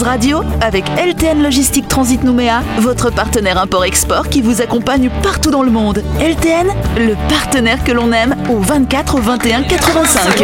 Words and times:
Buzz 0.00 0.06
Radio 0.06 0.42
avec 0.62 0.84
LTN 0.96 1.42
Logistique 1.42 1.86
Transit 1.86 2.24
Nouméa, 2.24 2.62
votre 2.78 3.10
partenaire 3.10 3.58
import-export 3.58 4.30
qui 4.30 4.40
vous 4.40 4.62
accompagne 4.62 5.10
partout 5.22 5.50
dans 5.50 5.62
le 5.62 5.70
monde. 5.70 6.02
LTN, 6.18 6.68
le 6.96 7.16
partenaire 7.28 7.84
que 7.84 7.92
l'on 7.92 8.10
aime 8.12 8.34
au 8.48 8.60
24 8.60 9.20
21 9.20 9.62
85. 9.64 10.42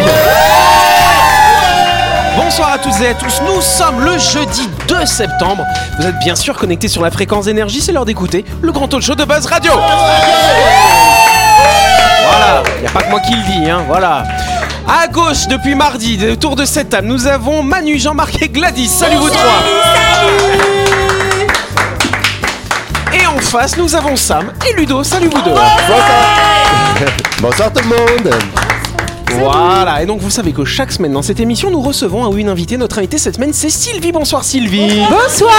Bonsoir 2.37 2.73
à 2.73 2.79
toutes 2.79 3.01
et 3.01 3.09
à 3.09 3.15
tous, 3.15 3.41
nous 3.47 3.63
sommes 3.63 4.05
le 4.05 4.19
jeudi 4.19 4.69
2 4.89 5.07
septembre. 5.07 5.65
Vous 5.99 6.07
êtes 6.07 6.19
bien 6.19 6.37
sûr 6.37 6.55
connectés 6.57 6.89
sur 6.89 7.01
la 7.03 7.11
fréquence 7.11 7.47
d'énergie, 7.47 7.81
c'est 7.81 7.93
l'heure 7.93 8.05
d'écouter 8.05 8.45
le 8.61 8.73
grand 8.73 8.89
talk 8.89 9.01
show 9.01 9.15
de 9.15 9.25
Buzz 9.25 9.47
Radio. 9.47 9.73
Voilà, 12.29 12.63
il 12.77 12.83
n'y 12.83 12.89
a 12.89 12.91
pas 12.91 13.03
que 13.03 13.11
moi 13.11 13.21
qui 13.21 13.33
le 13.33 13.43
dis, 13.43 13.71
hein, 13.71 13.85
voilà. 13.87 14.25
À 14.89 15.09
gauche, 15.09 15.49
depuis 15.49 15.75
mardi, 15.75 16.19
autour 16.31 16.55
de 16.55 16.65
cette 16.65 16.91
table, 16.91 17.09
nous 17.09 17.27
avons 17.27 17.63
Manu, 17.63 17.99
Jean-Marc 17.99 18.41
et 18.43 18.49
Gladys. 18.49 18.89
Salut 18.89 19.17
vous 19.17 19.29
trois 19.29 19.63
Et 23.13 23.27
en 23.27 23.39
face, 23.39 23.77
nous 23.77 23.95
avons 23.97 24.15
Sam 24.15 24.53
et 24.69 24.75
Ludo. 24.75 25.03
Salut 25.03 25.29
vous 25.29 25.43
deux 25.43 25.55
Bonsoir 27.41 27.73
tout 27.73 27.83
le 27.83 27.89
monde 27.89 28.35
Voilà, 29.33 30.03
et 30.03 30.07
donc 30.07 30.21
vous 30.21 30.31
savez 30.31 30.53
que 30.53 30.65
chaque 30.65 30.93
semaine 30.93 31.13
dans 31.13 31.23
cette 31.23 31.41
émission, 31.41 31.69
nous 31.71 31.81
recevons 31.83 32.25
un 32.25 32.29
ou 32.29 32.39
une 32.39 32.49
invitée. 32.49 32.77
Notre 32.77 32.99
invitée 32.99 33.19
cette 33.19 33.35
semaine, 33.35 33.53
c'est 33.53 33.71
Sylvie. 33.71 34.13
Bonsoir 34.13 34.45
Sylvie 34.45 35.03
Bonsoir 35.11 35.53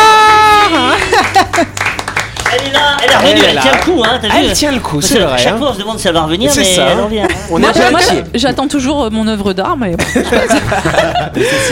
Elle 2.54 2.68
est 2.70 2.72
là, 2.72 2.98
elle 3.04 3.12
est 3.12 3.16
revenue, 3.18 3.46
Elle 3.50 3.60
tient 3.60 3.72
le 3.74 3.84
coup, 3.84 4.04
hein, 4.06 4.20
t'as 4.22 4.28
vu 4.30 4.34
Elle 4.38 4.54
tient 4.54 4.72
le 4.72 4.80
coup, 4.80 5.02
c'est 5.02 5.20
vrai. 5.20 5.38
Chaque 5.38 5.54
hein. 5.54 5.58
fois, 5.58 5.72
on 5.72 5.74
se 5.74 5.80
demande 5.80 6.00
si 6.00 6.08
elle 6.08 6.14
va 6.14 6.22
revenir, 6.22 6.50
C'est 6.50 6.62
mais 6.62 6.76
ça. 6.76 6.88
elle 6.92 7.02
revient. 7.02 7.28
On 7.50 7.58
est 7.58 7.62
Moi, 7.62 8.00
inquiet. 8.00 8.24
j'attends 8.36 8.68
toujours 8.68 9.04
euh, 9.06 9.10
mon 9.10 9.28
œuvre 9.28 9.54
d'art, 9.54 9.78
mais 9.78 9.96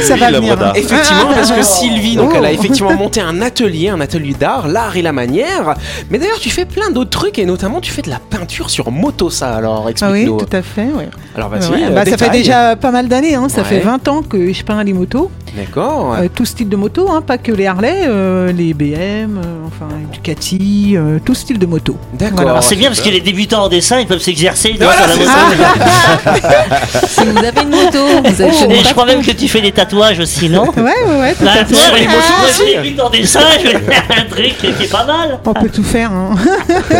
Ça 0.03 0.15
va 0.15 0.31
venir. 0.31 0.61
hein. 0.61 0.71
Effectivement, 0.75 1.33
parce 1.33 1.51
que 1.51 1.61
Sylvie, 1.63 2.15
donc, 2.15 2.31
elle 2.35 2.45
a 2.45 2.51
effectivement 2.51 2.93
monté 2.95 3.21
un 3.21 3.41
atelier, 3.41 3.89
un 3.89 3.99
atelier 4.01 4.33
d'art, 4.33 4.67
l'art 4.67 4.95
et 4.97 5.01
la 5.01 5.11
manière. 5.11 5.73
Mais 6.09 6.17
d'ailleurs, 6.17 6.39
tu 6.39 6.49
fais 6.49 6.65
plein 6.65 6.89
d'autres 6.91 7.09
trucs 7.09 7.39
et 7.39 7.45
notamment 7.45 7.81
tu 7.81 7.91
fais 7.91 8.01
de 8.01 8.09
la 8.09 8.19
peinture 8.19 8.69
sur 8.69 8.91
moto, 8.91 9.29
ça. 9.29 9.55
Alors, 9.55 9.79
Ah 9.79 9.85
oui, 9.85 9.91
explique-nous. 9.91 10.37
tout 10.37 10.55
à 10.55 10.61
fait. 10.61 10.85
Ouais. 10.85 11.09
Alors, 11.35 11.49
vas-y. 11.49 11.69
Ouais, 11.71 11.83
euh, 11.85 11.89
bah, 11.89 12.05
ça 12.05 12.17
fait 12.17 12.29
déjà 12.29 12.75
pas 12.75 12.91
mal 12.91 13.07
d'années. 13.07 13.35
Hein. 13.35 13.47
Ça 13.49 13.61
Ouais. 13.61 13.67
fait 13.67 13.79
20 13.79 14.07
ans 14.07 14.21
que 14.21 14.51
je 14.53 14.63
peins 14.63 14.83
les 14.83 14.93
motos. 14.93 15.31
D'accord. 15.55 16.15
Euh, 16.19 16.27
tout 16.33 16.45
style 16.45 16.67
de 16.69 16.75
moto, 16.75 17.09
hein, 17.09 17.21
pas 17.21 17.37
que 17.37 17.51
les 17.51 17.65
Harley, 17.65 18.03
euh, 18.07 18.51
les 18.51 18.73
BM, 18.73 19.37
euh, 19.37 19.41
enfin 19.65 19.87
les 19.97 20.05
Ducati, 20.13 20.95
euh, 20.97 21.19
tout 21.23 21.33
style 21.33 21.57
de 21.59 21.65
moto. 21.65 21.95
D'accord. 22.13 22.35
Voilà. 22.35 22.51
Alors, 22.51 22.63
c'est 22.63 22.75
bien 22.75 22.89
parce 22.89 22.99
que 23.01 23.09
les 23.09 23.21
débutants 23.21 23.63
en 23.63 23.69
dessin, 23.69 23.99
ils 23.99 24.07
peuvent 24.07 24.19
s'exercer 24.19 24.73
dans 24.73 24.85
Voilà, 24.85 25.07
sur 25.07 25.19
la 25.23 25.25
moto. 25.25 25.63
si 27.07 27.25
vous 27.25 27.37
avez 27.37 27.61
une 27.61 27.69
moto, 27.69 27.99
vous 28.23 28.41
avez 28.41 28.73
Et 28.79 28.83
je 28.83 28.91
crois 28.91 29.05
même 29.05 29.21
que 29.23 29.31
tu 29.31 29.47
fais 29.47 29.61
des 29.61 29.71
tatouages 29.71 30.19
aussi, 30.19 30.49
non 30.49 30.65
Ouais, 30.75 30.81
ouais, 30.83 31.19
ouais, 31.19 31.35
Bah, 31.41 31.51
toi, 31.67 31.77
les 31.97 32.05
moi, 32.05 32.13
motos 32.15 33.09
aussi. 33.11 33.21
dessin, 33.21 33.39
je 33.63 33.67
vais 33.69 33.79
faire 33.79 34.03
un 34.17 34.29
truc 34.29 34.55
qui 34.57 34.83
est 34.83 34.91
pas 34.91 35.05
mal. 35.05 35.39
On 35.45 35.53
peut 35.53 35.69
tout 35.69 35.83
faire. 35.83 36.11
hein. 36.11 36.35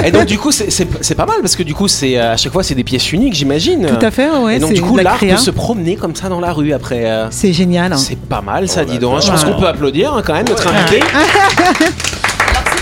Et 0.03 0.11
donc, 0.11 0.25
du 0.25 0.38
coup, 0.38 0.52
c'est- 0.52 1.16
pas 1.16 1.25
mal 1.25 1.38
parce 1.41 1.55
que 1.55 1.63
du 1.63 1.73
coup, 1.73 1.88
c'est 1.88 2.17
euh, 2.17 2.33
à 2.33 2.38
chaque 2.38 2.52
fois, 2.52 2.61
c'est 2.63 2.75
des 2.75 2.83
pièces 2.83 3.11
uniques, 3.13 3.33
j'imagine. 3.36 3.86
Tout 3.88 4.05
à 4.05 4.11
fait, 4.11 4.30
ouais. 4.30 4.58
Et 4.58 4.59
donc, 4.59 4.73
du 4.73 4.81
coup, 4.81 4.97
l'art 4.97 5.17
peut 5.17 5.38
se 5.38 5.52
promener 5.52 5.95
comme 5.95 6.16
ça 6.16 6.27
dans 6.30 6.39
la 6.41 6.52
rue 6.52 6.73
après. 6.73 7.05
euh, 7.05 7.27
C'est 7.31 7.53
génial. 7.53 7.93
hein. 7.93 7.97
C'est 7.97 8.19
pas 8.19 8.41
mal 8.41 8.67
ça, 8.67 8.83
dis 8.86 8.99
donc. 8.99 9.21
Je 9.21 9.30
pense 9.31 9.43
qu'on 9.45 9.59
peut 9.59 9.67
applaudir 9.67 10.13
hein, 10.13 10.21
quand 10.25 10.33
même 10.33 10.47
notre 10.47 10.67
invité. 10.67 10.99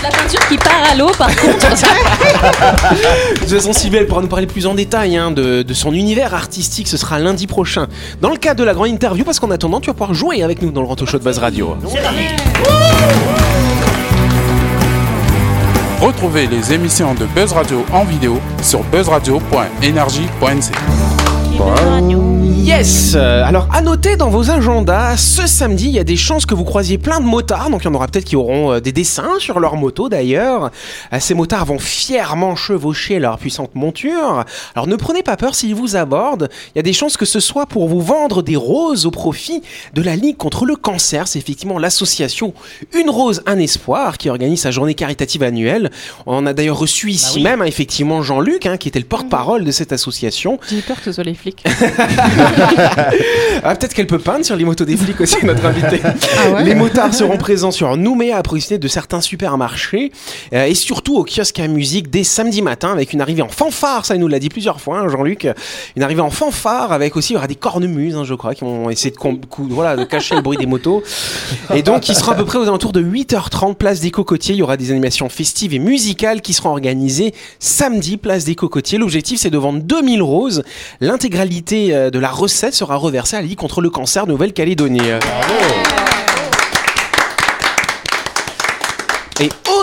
La 0.04 0.10
peinture 0.10 0.46
qui 0.48 0.58
part 0.58 0.82
à 0.92 0.94
l'eau, 0.94 1.10
par 1.16 1.34
contre. 1.34 1.56
De 1.56 3.38
toute 3.38 3.48
façon, 3.48 3.72
Sylvie, 3.72 3.96
elle 3.96 4.06
pourra 4.06 4.20
nous 4.20 4.28
parler 4.28 4.46
plus 4.46 4.66
en 4.66 4.74
détail 4.74 5.16
hein, 5.16 5.30
de, 5.30 5.62
de 5.62 5.74
son 5.74 5.94
univers 5.94 6.34
artistique. 6.34 6.88
Ce 6.88 6.98
sera 6.98 7.18
lundi 7.18 7.46
prochain 7.46 7.86
dans 8.20 8.28
le 8.28 8.36
cadre 8.36 8.60
de 8.60 8.64
la 8.64 8.74
grande 8.74 8.88
interview. 8.88 9.24
Parce 9.24 9.40
qu'en 9.40 9.50
attendant, 9.50 9.80
tu 9.80 9.86
vas 9.86 9.94
pouvoir 9.94 10.12
jouer 10.12 10.42
avec 10.42 10.60
nous 10.60 10.72
dans 10.72 10.82
le 10.82 10.88
Ranto 10.88 11.06
Show 11.06 11.18
de 11.18 11.24
Buzz 11.24 11.38
Radio. 11.38 11.74
Retrouvez 16.02 16.48
les 16.48 16.74
émissions 16.74 17.14
de 17.14 17.24
Buzz 17.24 17.52
Radio 17.52 17.86
en 17.90 18.04
vidéo 18.04 18.38
sur 18.62 18.82
buzzradio.energie.nc. 18.84 20.93
Yes 22.64 23.14
Euh, 23.14 23.44
Alors, 23.44 23.68
à 23.72 23.82
noter 23.82 24.16
dans 24.16 24.28
vos 24.30 24.50
agendas, 24.50 25.16
ce 25.16 25.46
samedi, 25.46 25.86
il 25.86 25.92
y 25.92 25.98
a 25.98 26.04
des 26.04 26.16
chances 26.16 26.46
que 26.46 26.54
vous 26.54 26.64
croisiez 26.64 26.98
plein 26.98 27.20
de 27.20 27.24
motards. 27.26 27.70
Donc, 27.70 27.82
il 27.82 27.84
y 27.84 27.88
en 27.88 27.94
aura 27.94 28.08
peut-être 28.08 28.24
qui 28.24 28.36
auront 28.36 28.72
euh, 28.72 28.80
des 28.80 28.90
dessins 28.90 29.38
sur 29.38 29.60
leur 29.60 29.76
moto 29.76 30.08
d'ailleurs. 30.08 30.70
Euh, 31.12 31.18
ces 31.20 31.34
motards 31.34 31.66
vont 31.66 31.78
fièrement 31.78 32.56
chevaucher 32.56 33.18
leur 33.18 33.38
puissante 33.38 33.74
monture. 33.74 34.44
Alors, 34.74 34.86
ne 34.86 34.96
prenez 34.96 35.22
pas 35.22 35.36
peur 35.36 35.54
s'ils 35.54 35.74
vous 35.74 35.94
abordent. 35.94 36.48
Il 36.74 36.78
y 36.78 36.80
a 36.80 36.82
des 36.82 36.92
chances 36.92 37.16
que 37.16 37.26
ce 37.26 37.38
soit 37.38 37.66
pour 37.66 37.86
vous 37.86 38.00
vendre 38.00 38.42
des 38.42 38.56
roses 38.56 39.06
au 39.06 39.10
profit 39.10 39.62
de 39.92 40.02
la 40.02 40.16
Ligue 40.16 40.36
contre 40.36 40.64
le 40.64 40.74
cancer. 40.74 41.28
C'est 41.28 41.38
effectivement 41.38 41.78
l'association 41.78 42.54
Une 42.94 43.10
Rose, 43.10 43.42
un 43.46 43.58
Espoir 43.58 44.18
qui 44.18 44.30
organise 44.30 44.62
sa 44.62 44.70
journée 44.70 44.94
caritative 44.94 45.42
annuelle. 45.42 45.90
On 46.26 46.46
a 46.46 46.52
d'ailleurs 46.52 46.78
reçu 46.78 47.10
ici 47.10 47.36
oui. 47.36 47.42
même, 47.42 47.62
hein, 47.62 47.66
effectivement, 47.66 48.22
Jean-Luc, 48.22 48.66
hein, 48.66 48.78
qui 48.78 48.88
était 48.88 48.98
le 48.98 49.04
porte-parole 49.04 49.64
de 49.64 49.70
cette 49.70 49.92
association. 49.92 50.58
J'ai 50.68 50.80
peur 50.80 50.96
que 50.96 51.04
ce 51.04 51.12
soit 51.12 51.24
les 51.24 51.34
flics. 51.44 51.64
Ah, 53.62 53.74
peut-être 53.76 53.94
qu'elle 53.94 54.06
peut 54.06 54.18
peindre 54.18 54.44
sur 54.44 54.56
les 54.56 54.64
motos 54.64 54.84
des 54.84 54.96
flics 54.96 55.20
aussi, 55.20 55.36
notre 55.44 55.64
invité. 55.64 56.00
ouais 56.52 56.64
Les 56.64 56.74
motards 56.74 57.14
seront 57.14 57.38
présents 57.38 57.70
sur 57.70 57.96
Nouméa 57.96 58.36
à 58.36 58.42
proximité 58.42 58.78
de 58.78 58.88
certains 58.88 59.20
supermarchés 59.20 60.12
euh, 60.52 60.64
et 60.64 60.74
surtout 60.74 61.16
au 61.16 61.24
kiosque 61.24 61.60
à 61.60 61.68
musique 61.68 62.10
dès 62.10 62.24
samedi 62.24 62.60
matin 62.60 62.92
avec 62.92 63.12
une 63.12 63.20
arrivée 63.20 63.42
en 63.42 63.48
fanfare. 63.48 64.04
Ça, 64.04 64.16
il 64.16 64.20
nous 64.20 64.28
l'a 64.28 64.38
dit 64.38 64.50
plusieurs 64.50 64.80
fois, 64.80 64.98
hein, 64.98 65.08
Jean-Luc. 65.08 65.48
Une 65.96 66.02
arrivée 66.02 66.20
en 66.20 66.30
fanfare 66.30 66.92
avec 66.92 67.16
aussi, 67.16 67.32
il 67.32 67.34
y 67.34 67.36
aura 67.38 67.46
des 67.46 67.54
cornemuses, 67.54 68.16
hein, 68.16 68.24
je 68.24 68.34
crois, 68.34 68.54
qui 68.54 68.64
vont 68.64 68.90
essayer 68.90 69.10
de, 69.10 69.16
voilà, 69.70 70.04
cacher 70.04 70.34
le 70.34 70.42
bruit 70.42 70.58
des 70.58 70.66
motos. 70.66 71.02
Et 71.74 71.82
donc, 71.82 72.08
il 72.08 72.14
sera 72.14 72.32
à 72.32 72.34
peu 72.34 72.44
près 72.44 72.58
aux 72.58 72.64
alentours 72.64 72.92
de 72.92 73.02
8h30, 73.02 73.76
place 73.76 74.00
des 74.00 74.10
Cocotiers. 74.10 74.54
Il 74.54 74.58
y 74.58 74.62
aura 74.62 74.76
des 74.76 74.90
animations 74.90 75.28
festives 75.28 75.72
et 75.74 75.78
musicales 75.78 76.42
qui 76.42 76.52
seront 76.52 76.70
organisées 76.70 77.32
samedi, 77.60 78.16
place 78.16 78.44
des 78.44 78.54
Cocotiers. 78.54 78.98
L'objectif, 78.98 79.40
c'est 79.40 79.50
de 79.50 79.58
vendre 79.58 79.80
2000 79.80 80.22
roses. 80.22 80.64
L'intégralité 81.34 81.92
euh, 81.92 82.10
de 82.10 82.20
la 82.20 82.30
recette 82.30 82.74
sera 82.74 82.94
reversée 82.94 83.34
à 83.34 83.40
la 83.40 83.48
Ligue 83.48 83.58
contre 83.58 83.80
le 83.80 83.90
cancer 83.90 84.28
Nouvelle-Calédonie. 84.28 85.00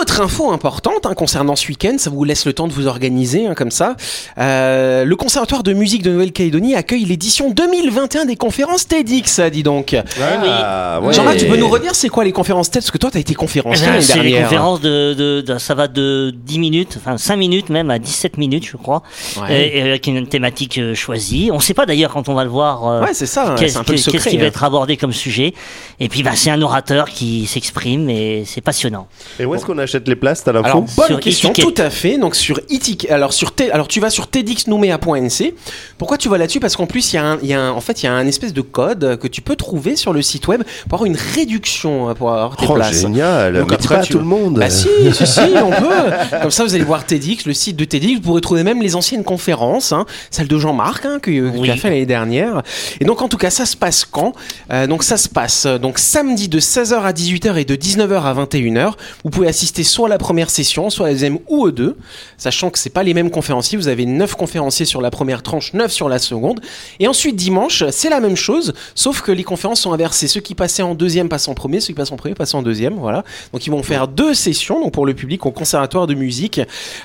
Autre 0.02 0.20
info 0.20 0.50
importante 0.50 1.06
hein, 1.06 1.14
concernant 1.14 1.54
ce 1.56 1.68
week-end, 1.68 1.94
ça 1.96 2.10
vous 2.10 2.24
laisse 2.24 2.44
le 2.44 2.52
temps 2.52 2.66
de 2.66 2.72
vous 2.72 2.86
organiser 2.88 3.46
hein, 3.46 3.54
comme 3.54 3.70
ça. 3.70 3.96
Euh, 4.38 5.04
le 5.04 5.16
Conservatoire 5.16 5.62
de 5.62 5.72
musique 5.72 6.02
de 6.02 6.10
Nouvelle-Calédonie 6.10 6.74
accueille 6.74 7.04
l'édition 7.04 7.50
2021 7.50 8.24
des 8.24 8.34
conférences 8.36 8.88
TEDx, 8.88 9.40
dis 9.52 9.62
donc. 9.62 9.96
Ah, 10.20 11.00
ouais. 11.00 11.12
Jean-Marc, 11.12 11.36
tu 11.38 11.46
peux 11.46 11.56
nous 11.56 11.68
redire 11.68 11.94
c'est 11.94 12.08
quoi 12.08 12.24
les 12.24 12.32
conférences 12.32 12.70
TED 12.70 12.82
Parce 12.82 12.90
que 12.90 12.98
toi, 12.98 13.10
tu 13.12 13.16
as 13.18 13.20
été 13.20 13.34
conférencier 13.34 13.86
l'année 13.86 14.00
C'est 14.02 14.16
les 14.22 14.30
dernière. 14.30 14.42
conférences 14.48 14.80
de, 14.80 15.14
de, 15.14 15.40
de- 15.40 15.58
ça 15.58 15.74
va 15.74 15.86
de 15.88 16.34
10 16.34 16.58
minutes, 16.58 16.94
enfin 16.98 17.16
5 17.16 17.36
minutes 17.36 17.68
même 17.70 17.90
à 17.90 17.98
17 18.00 18.38
minutes, 18.38 18.66
je 18.66 18.76
crois, 18.76 19.02
Ouais. 19.40 19.68
et, 19.68 19.78
et 19.78 19.82
avec 19.82 20.06
une 20.08 20.26
thématique 20.26 20.78
euh, 20.78 20.94
choisie. 20.94 21.50
On 21.52 21.60
sait 21.60 21.74
pas 21.74 21.86
d'ailleurs 21.86 22.12
quand 22.12 22.28
on 22.28 22.34
va 22.34 22.42
le 22.44 22.50
voir. 22.50 22.86
euh, 22.88 23.00
Ouais, 23.02 23.14
c'est 23.14 23.26
ça, 23.26 23.52
hein, 23.52 23.54
Qu'est-ce 23.58 23.74
c'est 23.74 23.78
un 23.78 23.84
peu 23.84 23.92
le 23.92 23.98
qu'est-ce 23.98 24.10
secret. 24.10 24.30
qui 24.30 24.36
va 24.36 24.46
être 24.46 24.64
abordé 24.64 24.96
comme 24.96 25.12
sujet 25.12 25.54
Et 26.00 26.08
puis 26.08 26.22
bah, 26.24 26.32
c'est 26.34 26.50
un 26.50 26.60
orateur 26.60 27.08
qui 27.08 27.46
s'exprime 27.46 28.10
et 28.10 28.42
c'est 28.46 28.60
passionnant. 28.60 29.06
Et 29.38 29.44
où 29.44 29.54
est-ce 29.54 29.64
qu'on 29.64 29.78
achète 29.96 30.08
les 30.08 30.16
places 30.16 30.44
T'as 30.44 30.52
l'info 30.52 30.66
Alors 30.66 30.82
bonne 30.96 31.06
Sur 31.06 31.20
question, 31.20 31.52
tout 31.52 31.74
à 31.76 31.90
fait. 31.90 32.18
Donc 32.18 32.34
sur 32.34 32.58
Etiquette, 32.70 33.10
alors 33.10 33.32
sur 33.32 33.54
T- 33.54 33.70
alors 33.70 33.88
tu 33.88 34.00
vas 34.00 34.10
sur 34.10 34.26
tedxnumea.nc. 34.28 35.54
Pourquoi 35.98 36.18
tu 36.18 36.28
vas 36.28 36.38
là-dessus? 36.38 36.60
Parce 36.60 36.76
qu'en 36.76 36.86
plus 36.86 37.12
il 37.12 37.16
y 37.16 37.18
a 37.18 37.24
un, 37.24 37.38
il 37.42 37.48
y 37.48 37.54
a 37.54 37.60
un- 37.60 37.70
en 37.72 37.80
fait 37.80 38.02
il 38.02 38.06
y 38.06 38.08
a 38.08 38.12
un 38.12 38.26
espèce 38.26 38.52
de 38.52 38.60
code 38.60 39.18
que 39.20 39.28
tu 39.28 39.40
peux 39.42 39.56
trouver 39.56 39.96
sur 39.96 40.12
le 40.12 40.22
site 40.22 40.48
web 40.48 40.62
pour 40.88 40.94
avoir 40.98 41.06
une 41.06 41.16
réduction 41.34 42.10
euh, 42.10 42.14
pour 42.14 42.32
avoir 42.32 42.56
tes 42.56 42.66
Oh, 42.68 42.74
places. 42.74 43.00
génial 43.02 43.54
Donc, 43.58 43.72
après, 43.72 43.96
pas 43.96 44.02
tu- 44.02 44.12
tout 44.12 44.18
le 44.18 44.24
monde 44.24 44.58
Bah 44.58 44.70
si, 44.70 44.88
si, 45.12 45.26
si, 45.26 45.40
on 45.62 45.70
peut. 45.70 46.38
Comme 46.40 46.50
ça, 46.50 46.64
vous 46.64 46.74
allez 46.74 46.84
voir 46.84 47.04
TEDx, 47.04 47.44
le 47.46 47.54
site 47.54 47.76
de 47.76 47.84
TEDx. 47.84 48.14
Vous 48.16 48.20
pourrez 48.20 48.40
trouver 48.40 48.62
même 48.64 48.82
les 48.82 48.96
anciennes 48.96 49.24
conférences, 49.24 49.92
hein, 49.92 50.06
celle 50.30 50.48
de 50.48 50.58
Jean-Marc 50.58 51.04
hein, 51.06 51.18
que, 51.20 51.30
que 51.30 51.56
Oui. 51.58 51.62
tu 51.64 51.70
as 51.70 51.76
fait 51.76 51.90
l'année 51.90 52.06
dernière. 52.06 52.62
Et 53.00 53.04
donc, 53.04 53.22
en 53.22 53.28
tout 53.28 53.36
cas, 53.36 53.50
ça 53.50 53.66
se 53.66 53.76
passe 53.76 54.04
quand? 54.04 54.32
Euh, 54.70 54.86
Donc, 54.86 55.02
ça 55.02 55.16
se 55.16 55.28
passe 55.28 55.66
euh, 55.66 55.78
donc 55.78 55.98
samedi 55.98 56.48
de 56.48 56.60
16h 56.60 56.94
à 57.02 57.12
18h 57.12 57.56
et 57.56 57.64
de 57.64 57.74
19h 57.76 58.22
à 58.24 58.34
21h. 58.34 58.92
Vous 59.24 59.30
pouvez 59.30 59.48
assister 59.48 59.81
soit 59.84 60.08
la 60.08 60.18
première 60.18 60.50
session, 60.50 60.90
soit 60.90 61.06
la 61.06 61.12
deuxième 61.12 61.38
ou 61.48 61.62
aux 61.62 61.70
deux, 61.70 61.96
sachant 62.36 62.70
que 62.70 62.78
c'est 62.78 62.90
pas 62.90 63.02
les 63.02 63.14
mêmes 63.14 63.30
conférenciers. 63.30 63.78
Vous 63.78 63.88
avez 63.88 64.06
9 64.06 64.34
conférenciers 64.34 64.86
sur 64.86 65.00
la 65.00 65.10
première 65.10 65.42
tranche, 65.42 65.72
9 65.74 65.90
sur 65.90 66.08
la 66.08 66.18
seconde. 66.18 66.60
Et 67.00 67.08
ensuite, 67.08 67.36
dimanche, 67.36 67.84
c'est 67.90 68.10
la 68.10 68.20
même 68.20 68.36
chose, 68.36 68.72
sauf 68.94 69.22
que 69.22 69.32
les 69.32 69.44
conférences 69.44 69.80
sont 69.80 69.92
inversées. 69.92 70.28
Ceux 70.28 70.40
qui 70.40 70.54
passaient 70.54 70.82
en 70.82 70.94
deuxième 70.94 71.28
passent 71.28 71.48
en 71.48 71.54
premier, 71.54 71.80
ceux 71.80 71.88
qui 71.88 71.94
passent 71.94 72.12
en 72.12 72.16
premier 72.16 72.34
passent 72.34 72.54
en 72.54 72.62
deuxième. 72.62 72.94
Voilà. 72.94 73.24
Donc 73.52 73.66
ils 73.66 73.70
vont 73.70 73.82
faire 73.82 74.08
deux 74.08 74.34
sessions 74.34 74.80
donc 74.80 74.92
pour 74.92 75.06
le 75.06 75.14
public 75.14 75.44
au 75.46 75.50
conservatoire 75.50 76.06
de 76.06 76.14
musique. 76.14 76.60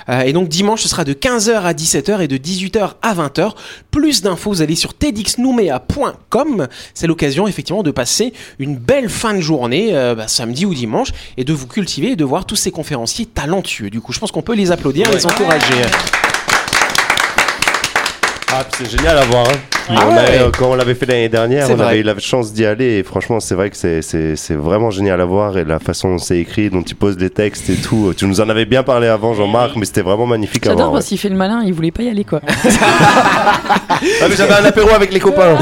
Euh, 0.08 0.20
et 0.20 0.32
donc 0.32 0.48
dimanche 0.48 0.82
ce 0.82 0.88
sera 0.88 1.04
de 1.04 1.12
15h 1.12 1.62
à 1.62 1.72
17h 1.72 2.20
et 2.20 2.28
de 2.28 2.36
18h 2.36 2.92
à 3.02 3.14
20h. 3.14 3.52
Plus 3.90 4.22
d'infos, 4.22 4.50
vous 4.50 4.62
allez 4.62 4.76
sur 4.76 4.94
tedxnumea.com. 4.94 6.68
C'est 6.94 7.06
l'occasion 7.06 7.46
effectivement 7.48 7.82
de 7.82 7.90
passer 7.90 8.32
une 8.58 8.76
belle 8.76 9.08
fin 9.08 9.34
de 9.34 9.40
journée 9.40 9.90
euh, 9.92 10.14
bah, 10.14 10.28
samedi 10.28 10.66
ou 10.66 10.74
dimanche 10.74 11.08
et 11.36 11.44
de 11.44 11.52
vous 11.52 11.66
cultiver 11.66 12.12
et 12.12 12.16
de 12.16 12.24
voir 12.24 12.46
tous 12.46 12.56
ces 12.56 12.67
conférenciers 12.70 13.26
talentueux. 13.26 13.90
Du 13.90 14.00
coup, 14.00 14.12
je 14.12 14.18
pense 14.18 14.30
qu'on 14.32 14.42
peut 14.42 14.54
les 14.54 14.70
applaudir, 14.72 15.10
les 15.10 15.26
encourager. 15.26 15.82
Ah, 18.50 18.64
c'est 18.76 18.90
génial 18.90 19.18
à 19.18 19.24
voir. 19.24 19.46
hein. 19.48 19.77
Ah 19.90 20.06
On 20.10 20.14
ouais. 20.16 20.50
quand 20.58 20.70
on 20.70 20.74
l'avait 20.74 20.94
fait 20.94 21.06
l'année 21.06 21.28
dernière, 21.28 21.68
on 21.70 21.74
vrai. 21.74 21.86
avait 21.86 21.98
eu 22.00 22.02
la 22.02 22.18
chance 22.18 22.52
d'y 22.52 22.64
aller 22.66 22.98
et 22.98 23.02
franchement, 23.02 23.40
c'est 23.40 23.54
vrai 23.54 23.70
que 23.70 23.76
c'est- 23.76 24.02
c'est 24.02 24.36
c'est 24.36 24.54
vraiment 24.54 24.90
génial 24.90 25.20
à 25.20 25.24
voir 25.24 25.56
et 25.58 25.64
la 25.64 25.78
façon 25.78 26.10
dont 26.10 26.18
c'est 26.18 26.38
écrit, 26.38 26.70
dont 26.70 26.82
il 26.82 26.94
pose 26.94 27.16
les 27.18 27.30
textes 27.30 27.70
et 27.70 27.76
tout. 27.76 28.12
Tu 28.16 28.26
nous 28.26 28.40
en 28.40 28.48
avais 28.48 28.64
bien 28.66 28.82
parlé 28.82 29.06
avant, 29.08 29.34
Jean-Marc, 29.34 29.72
mais 29.76 29.84
c'était 29.86 30.02
vraiment 30.02 30.26
magnifique 30.26 30.66
à 30.66 30.70
J'adore 30.70 30.76
voir. 30.86 30.92
ouais. 30.92 30.98
parce 30.98 31.06
qu'il 31.06 31.18
fait 31.18 31.28
le 31.28 31.36
malin, 31.36 31.62
il 31.64 31.72
voulait 31.72 31.90
pas 31.90 32.02
y 32.02 32.08
aller 32.10 32.24
quoi. 32.24 32.40
Ah, 34.20 34.26
mais 34.28 34.36
j'avais 34.36 34.54
un 34.54 34.64
apéro 34.64 34.90
avec 34.90 35.12
les 35.12 35.18
copains. 35.18 35.56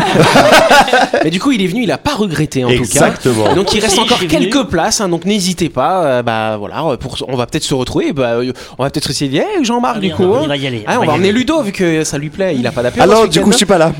Mais 1.24 1.30
du 1.30 1.40
coup, 1.40 1.52
il 1.52 1.62
est 1.62 1.66
venu, 1.66 1.84
il 1.84 1.90
a 1.90 1.96
pas 1.98 2.14
regretté 2.14 2.64
en 2.64 2.68
tout 2.68 2.74
cas. 2.74 2.80
Exactement. 2.80 3.54
Donc 3.54 3.72
il 3.72 3.80
reste 3.80 3.98
encore 3.98 4.18
quelques 4.28 4.64
places, 4.64 5.00
hein, 5.00 5.08
donc 5.08 5.24
n'hésitez 5.24 5.68
pas. 5.70 6.04
euh, 6.04 6.22
bah 6.22 6.56
voilà, 6.58 6.96
pour, 7.00 7.16
on 7.28 7.36
va 7.36 7.46
peut-être 7.46 7.64
se 7.64 7.72
retrouver. 7.74 8.12
Bah, 8.12 8.36
on 8.78 8.82
va 8.82 8.90
peut-être 8.90 9.08
essayer 9.10 9.30
d'y 9.30 9.40
aller, 9.40 9.64
Jean-Marc 9.64 9.96
Allez, 9.96 10.08
du 10.08 10.14
on 10.14 10.16
coup. 10.16 10.28
va- 10.32 10.38
hein. 10.38 10.42
on 10.44 10.48
va 10.48 10.56
y 10.56 10.66
aller, 10.66 10.84
Ah, 10.86 10.92
on 10.92 10.96
on 10.96 11.00
va 11.00 11.06
va 11.06 11.12
y 11.12 11.14
emmener. 11.16 11.32
Ludo 11.32 11.62
vu 11.62 11.72
que 11.72 12.04
ça 12.04 12.18
lui 12.18 12.28
plaît. 12.28 12.54
Il 12.58 12.66
a 12.66 12.72
pas 12.72 12.82
d'apéro. 12.82 13.02
Alors, 13.04 13.22
ce 13.24 13.28
du 13.28 13.40
coup, 13.40 13.52
je 13.52 13.56
suis 13.56 13.66
pas 13.66 13.78
là. 13.78 13.90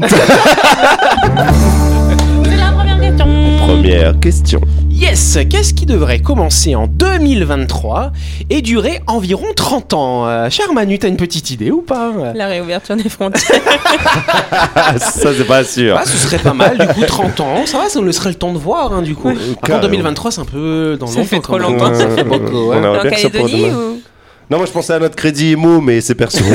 C'est 2.44 2.56
la 2.56 2.72
première 2.72 3.00
question. 3.00 3.26
Première 3.66 4.20
question. 4.20 4.60
Yes, 4.90 5.38
qu'est-ce 5.50 5.74
qui 5.74 5.84
devrait 5.86 6.20
commencer 6.20 6.74
en 6.74 6.86
2023 6.86 8.12
et 8.48 8.62
durer 8.62 9.00
environ 9.06 9.44
30 9.54 9.92
ans? 9.92 10.26
Euh, 10.26 10.48
Cher 10.48 10.72
Manu, 10.72 10.98
t'as 10.98 11.08
une 11.08 11.16
petite 11.18 11.50
idée 11.50 11.70
ou 11.70 11.82
pas? 11.82 12.10
La 12.34 12.46
réouverture 12.46 12.96
des 12.96 13.08
frontières. 13.08 13.60
Ça, 14.98 15.30
c'est 15.36 15.46
pas 15.46 15.64
sûr. 15.64 15.94
Bah, 15.96 16.02
ce 16.06 16.16
serait 16.16 16.38
pas 16.38 16.54
mal, 16.54 16.78
du 16.78 16.86
coup 16.86 17.04
30 17.06 17.40
ans, 17.40 17.66
ça 17.66 17.78
va, 17.78 17.88
ça 17.88 17.98
nous 17.98 18.06
laisserait 18.06 18.30
le 18.30 18.34
temps 18.36 18.52
de 18.52 18.58
voir 18.58 18.92
hein, 18.92 19.02
du 19.02 19.14
coup. 19.14 19.28
Avant 19.28 19.38
carrément. 19.62 19.82
2023, 19.88 20.30
c'est 20.30 20.40
un 20.40 20.44
peu 20.44 20.96
dans 20.98 21.06
Ça 21.06 21.16
longtemps. 21.18 21.28
fait 21.28 21.36
quand 21.36 21.42
trop 21.42 21.58
longtemps. 21.58 21.94
Ça 21.94 22.08
fait 22.10 22.24
beaucoup, 22.24 22.68
ouais. 22.68 22.76
On 22.76 22.82
aimerait 22.84 22.98
En 22.98 23.02
bien 23.02 23.10
que 23.10 23.18
ça 23.20 23.28
Calédonie 23.30 23.70
ou? 23.70 24.00
Non, 24.48 24.58
moi 24.58 24.66
je 24.66 24.70
pensais 24.70 24.92
à 24.92 24.98
notre 25.00 25.16
crédit 25.16 25.52
IMO, 25.52 25.80
mais 25.80 26.00
c'est 26.00 26.14
perso. 26.14 26.38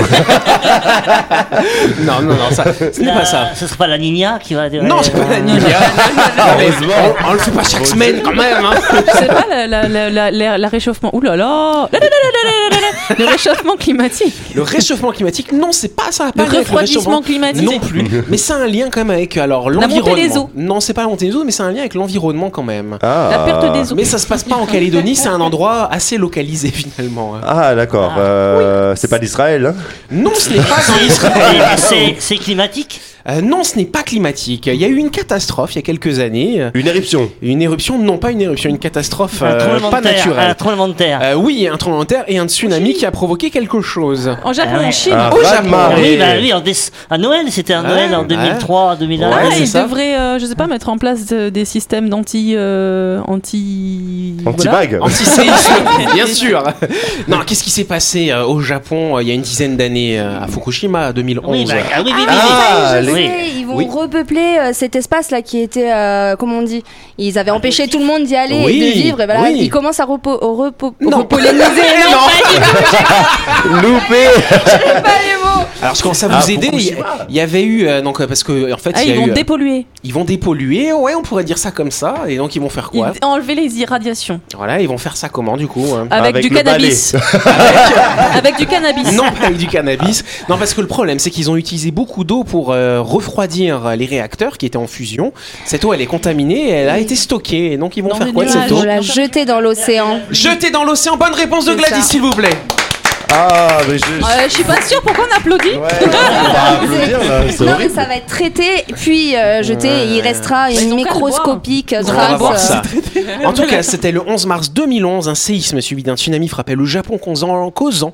Non, 2.04 2.22
non, 2.22 2.34
non, 2.36 2.50
ça, 2.52 2.64
ce 2.74 3.02
n'est 3.02 3.14
pas 3.14 3.26
ça. 3.26 3.50
Ce 3.56 3.68
sera 3.68 3.78
pas 3.78 3.88
la 3.88 3.98
Nina 3.98 4.40
qui 4.42 4.54
va. 4.54 4.70
Non, 4.70 4.98
c'est 5.02 5.12
pas 5.12 5.28
la 5.30 5.40
Nina. 5.42 5.60
Heureusement. 6.38 7.16
On, 7.28 7.34
le 7.34 7.40
fait 7.40 7.52
pas 7.52 7.64
chaque 7.64 7.86
semaine 7.86 8.22
quand 8.24 8.34
même. 8.34 8.64
Hein. 8.64 8.74
C'est 9.20 9.28
pas 9.28 9.46
la, 9.50 9.68
la, 9.68 9.88
la, 9.88 10.10
la, 10.10 10.32
la- 10.32 10.58
la 10.58 10.68
réchauffement. 10.68 11.14
Ouh 11.16 11.22
là 11.22 11.36
là 11.36 11.88
La- 11.92 12.00
la- 12.00 12.06
la- 12.06 12.10
la- 12.10 12.50
la- 12.50 12.76
la- 12.82 13.16
la- 13.16 13.16
Le 13.26 13.32
réchauffement 13.32 13.76
climatique. 13.76 14.34
Le 14.56 14.62
réchauffement 14.64 15.12
climatique, 15.12 15.52
non, 15.52 15.72
c'est 15.72 15.96
pas 15.96 16.12
ça. 16.12 16.28
a 16.28 16.32
Le 16.36 16.44
refroidissement 16.44 17.22
climatique. 17.22 17.64
Non 17.70 17.80
plus. 17.80 18.04
mais 18.30 18.38
c'est 18.38 18.54
un 18.54 18.68
lien 18.68 18.88
quand 18.92 19.02
même 19.02 19.12
avec 19.12 19.38
alors 19.38 19.70
La 19.70 19.76
montée 19.76 19.88
l'environnement. 20.00 20.16
des 20.28 20.38
eaux. 20.38 20.50
Non, 20.56 20.80
c'est 20.80 20.94
pas 20.94 21.02
la 21.02 21.08
montée 21.10 21.28
des 21.30 21.36
eaux, 21.36 21.44
mais 21.46 21.52
c'est 21.52 21.64
un 21.64 21.72
lien 21.72 21.80
avec 21.82 21.94
l'environnement 21.94 22.50
quand 22.50 22.64
même. 22.64 22.98
Ah. 23.02 23.28
La 23.32 23.40
perte 23.40 23.74
des 23.74 23.92
eaux. 23.92 23.96
Mais 23.96 24.06
ça 24.06 24.18
se 24.18 24.26
passe 24.28 24.44
pas 24.44 24.56
en 24.56 24.66
Calédonie, 24.66 25.16
c'est 25.16 25.30
un 25.30 25.42
endroit 25.42 25.90
assez 25.92 26.18
localisé 26.18 26.70
finalement. 26.70 27.36
hein. 27.36 27.42
Ah, 27.46 27.76
d'accord. 27.82 28.14
Euh, 28.18 28.94
C'est 28.96 29.08
pas 29.10 29.20
d'Israël, 29.20 29.66
hein? 29.66 29.76
Non, 30.12 30.32
ce 30.36 30.50
n'est 30.50 30.58
pas 30.60 30.76
en 30.76 31.06
Israël. 31.06 32.16
C'est 32.20 32.36
climatique? 32.38 33.02
Euh, 33.30 33.42
non, 33.42 33.64
ce 33.64 33.78
n'est 33.78 33.86
pas 33.86 34.04
climatique. 34.04 34.68
Il 34.68 34.76
y 34.82 34.86
a 34.86 34.88
eu 34.88 34.96
une 34.98 35.10
catastrophe 35.12 35.74
il 35.74 35.78
y 35.78 35.80
a 35.80 35.82
quelques 35.84 36.20
années. 36.20 36.70
Une 36.74 36.88
éruption. 36.88 37.30
Une 37.42 37.62
éruption, 37.62 37.98
non 38.00 38.18
pas 38.18 38.32
une 38.32 38.42
éruption, 38.42 38.70
une 38.70 38.80
catastrophe 38.80 39.42
Un 39.42 39.46
euh, 39.46 39.80
pas 39.90 40.02
terre. 40.02 40.12
Un 40.12 40.30
naturelle. 40.30 40.56
tremblement 40.56 40.88
de 40.88 40.94
terre. 40.94 41.20
Euh, 41.24 41.36
oui, 41.36 41.68
un 41.72 41.78
tremblement 41.78 42.04
de 42.04 42.08
terre 42.08 42.24
et 42.28 42.38
un 42.38 42.48
tsunami 42.48 42.94
qui 42.94 43.06
a 43.06 43.12
provoqué 43.12 43.50
quelque 43.50 43.82
chose. 43.82 44.36
En 44.44 44.54
Japon, 44.54 44.72
Ah 44.76 44.80
ouais. 44.80 44.86
en 44.88 44.92
Chine. 44.92 45.14
Un 45.14 45.30
Au 45.30 45.42
Japon. 45.42 45.48
raz-de-marée. 45.56 46.12
oui, 46.12 46.18
bah 46.18 46.26
oui, 46.40 46.54
en 46.54 46.62
à 47.10 47.18
Noël, 47.18 47.46
c'était 47.50 47.74
un 47.74 47.84
Ouais, 47.84 47.90
Noël 47.90 48.16
en 48.16 48.22
ouais. 48.22 48.28
2003, 48.28 48.96
2001. 48.98 49.30
Ouais, 49.30 49.36
Ah, 49.40 49.56
ils 49.58 49.72
devraient, 49.72 50.16
euh, 50.18 50.40
je 50.40 50.46
sais 50.46 50.56
pas, 50.56 50.68
mettre 50.68 50.90
en 50.90 50.98
place 50.98 51.26
des 51.28 51.66
systèmes 51.66 52.10
d'anti. 52.10 52.54
euh, 52.56 53.20
anti. 53.28 54.36
voilà. 54.44 54.58
Anti-bague. 54.58 55.00
Antiséisme, 55.02 55.74
bien 56.14 56.26
sûr. 56.28 56.64
Non, 57.28 57.38
qu'est-ce 57.46 57.64
qui 57.64 57.70
s'est 57.70 57.84
passé 57.84 58.32
euh, 58.32 58.46
au 58.46 58.62
Japon 58.62 59.18
euh, 59.18 59.22
il 59.24 59.28
y 59.28 59.32
a 59.32 59.34
une 59.34 59.42
dizaine 59.42 59.78
d'années 59.78 60.20
euh, 60.20 60.42
à 60.42 60.48
Fukushima, 60.48 61.14
2011 61.14 61.46
Oui, 61.52 61.66
bah, 61.68 61.74
ah 61.94 62.02
oui, 62.04 62.12
oui, 62.16 62.24
oui, 62.28 63.11
Ils 63.20 63.66
vont 63.66 63.76
Oui. 63.76 63.88
repeupler 63.92 64.58
euh, 64.60 64.74
cet 64.74 64.96
espace-là 64.96 65.42
qui 65.42 65.60
était, 65.62 65.92
euh, 65.92 66.36
comment 66.36 66.58
on 66.60 66.62
dit, 66.64 66.84
ils 67.18 67.38
avaient 67.38 67.52
empêché 67.52 67.88
tout 67.88 68.00
le 68.00 68.06
monde 68.06 68.24
d'y 68.24 68.36
aller 68.36 68.62
Oui, 68.66 68.82
et 68.82 68.88
de 68.90 68.94
vivre, 68.94 69.22
et 69.22 69.26
voilà, 69.26 69.42
oui. 69.44 69.58
ils 69.60 69.70
commencent 69.70 70.00
à 70.00 70.06
repo, 70.06 70.38
repo, 70.38 70.94
repolliniser. 71.02 71.52
non, 72.12 73.82
Loupé 73.82 74.26
pas 75.04 75.18
les 75.24 75.36
mots. 75.38 75.41
Alors 75.82 75.96
je 75.96 76.02
commence 76.02 76.22
à 76.24 76.28
vous 76.28 76.36
Ah, 76.48 76.52
aider. 76.52 76.70
Il 76.74 76.80
y- 76.82 76.96
il 77.30 77.36
y 77.36 77.40
avait 77.40 77.64
eu 77.64 77.88
euh, 77.88 78.02
donc 78.02 78.20
euh, 78.22 78.28
parce 78.28 78.44
que 78.44 78.72
en 78.74 78.78
fait 78.78 78.92
Ah, 78.96 79.04
il 79.04 79.10
y 79.10 79.12
a 79.12 79.16
ils 79.16 79.20
vont 79.20 79.28
eu, 79.28 79.32
euh, 79.32 79.34
dépolluer. 79.34 79.86
ils 80.04 80.14
vont 80.14 80.24
dépolluer. 80.24 80.94
Ouais, 80.94 81.16
on 81.16 81.22
pourrait 81.24 81.44
dire 81.44 81.58
ça 81.58 81.72
comme 81.72 81.92
ça. 81.92 82.16
Et 82.28 82.38
donc 82.38 82.56
ils 82.56 82.62
vont 82.62 82.70
faire 82.70 82.90
Ils 82.94 83.00
quoi 83.00 83.12
enlever 83.24 83.56
les 83.56 83.76
irradiations. 83.80 84.40
Voilà, 84.56 84.80
ils 84.82 84.88
vont 84.88 84.98
faire 84.98 85.18
ça 85.18 85.30
comment 85.30 85.58
du 85.58 85.68
coup 85.68 85.86
hein? 85.96 86.08
Avec, 86.12 86.36
Avec 86.36 86.44
du 86.44 86.50
cannabis. 86.52 87.16
avec 88.36 88.58
du 88.58 88.66
cannabis. 88.66 89.12
Non, 89.14 89.24
pas 89.40 89.46
avec 89.48 89.58
du 89.58 89.68
cannabis. 89.68 90.24
Non, 90.50 90.58
parce 90.58 90.74
que 90.74 90.82
le 90.82 90.88
problème, 90.88 91.20
c'est 91.20 91.30
qu'ils 91.32 91.50
ont 91.50 91.56
utilisé 91.56 91.92
beaucoup 91.92 92.24
d'eau 92.24 92.44
pour 92.44 92.72
euh, 92.72 93.02
refroidir 93.02 93.96
les 93.96 94.06
réacteurs 94.06 94.58
qui 94.58 94.66
étaient 94.66 94.78
en 94.78 94.88
fusion. 94.88 95.34
Cette 95.66 95.84
eau, 95.86 95.94
elle 95.94 96.02
est 96.02 96.06
contaminée, 96.06 96.70
et 96.70 96.72
elle 96.72 96.90
a 96.90 97.00
été 97.00 97.16
stockée. 97.16 97.72
Et 97.74 97.78
donc, 97.78 97.98
ils 97.98 98.04
vont 98.04 98.10
Dans 98.10 98.16
faire 98.18 98.34
quoi 98.34 98.46
de 98.46 98.50
cette 98.50 98.72
eau? 98.72 98.78
On 98.80 98.84
l'a 98.84 99.02
jeté 99.02 99.46
dans 99.46 99.60
l'océan. 99.60 100.20
Jeter 100.32 100.70
dans 100.72 100.84
l'océan. 100.84 101.18
Bonne 101.18 101.34
réponse 101.34 101.66
de 101.66 101.74
Gladys, 101.74 102.04
s'il 102.04 102.22
vous 102.22 102.30
plaît. 102.32 102.50
Ah, 103.34 103.78
mais 103.88 103.98
je. 103.98 104.04
Euh, 104.04 104.44
je 104.48 104.54
suis 104.54 104.64
pas 104.64 104.82
sûre 104.82 105.02
pourquoi 105.02 105.26
on 105.32 105.38
applaudit. 105.38 105.70
Ouais, 105.70 105.78
on 105.78 106.10
va 106.10 106.72
applaudir, 106.74 107.20
là, 107.20 107.42
c'est 107.50 107.60
Non, 107.62 107.66
mais 107.66 107.72
horrible. 107.74 107.94
ça 107.96 108.06
va 108.06 108.16
être 108.16 108.26
traité, 108.28 108.84
puis 108.96 109.36
euh, 109.36 109.64
jeté, 109.64 109.88
et 109.88 110.06
il 110.18 110.22
restera 110.22 110.70
ils 110.70 110.78
ont 110.78 110.82
une 110.82 110.90
qu'à 110.90 110.90
le 110.90 110.96
microscopique 110.96 111.96
On 111.98 112.04
va 112.04 112.36
voir 112.36 112.52
trace. 112.54 112.68
ça. 112.68 112.82
En 113.46 113.54
tout 113.54 113.66
cas, 113.66 113.84
c'était 113.84 114.12
le 114.12 114.22
11 114.22 114.46
mars 114.46 114.72
2011. 114.72 115.28
Un 115.28 115.36
séisme 115.36 115.82
suivi 115.82 116.04
d'un 116.04 116.16
tsunami 116.16 116.48
frappait 116.48 116.76
le 116.76 116.86
Japon, 116.86 117.18
causant, 117.18 117.70
causant 117.72 118.14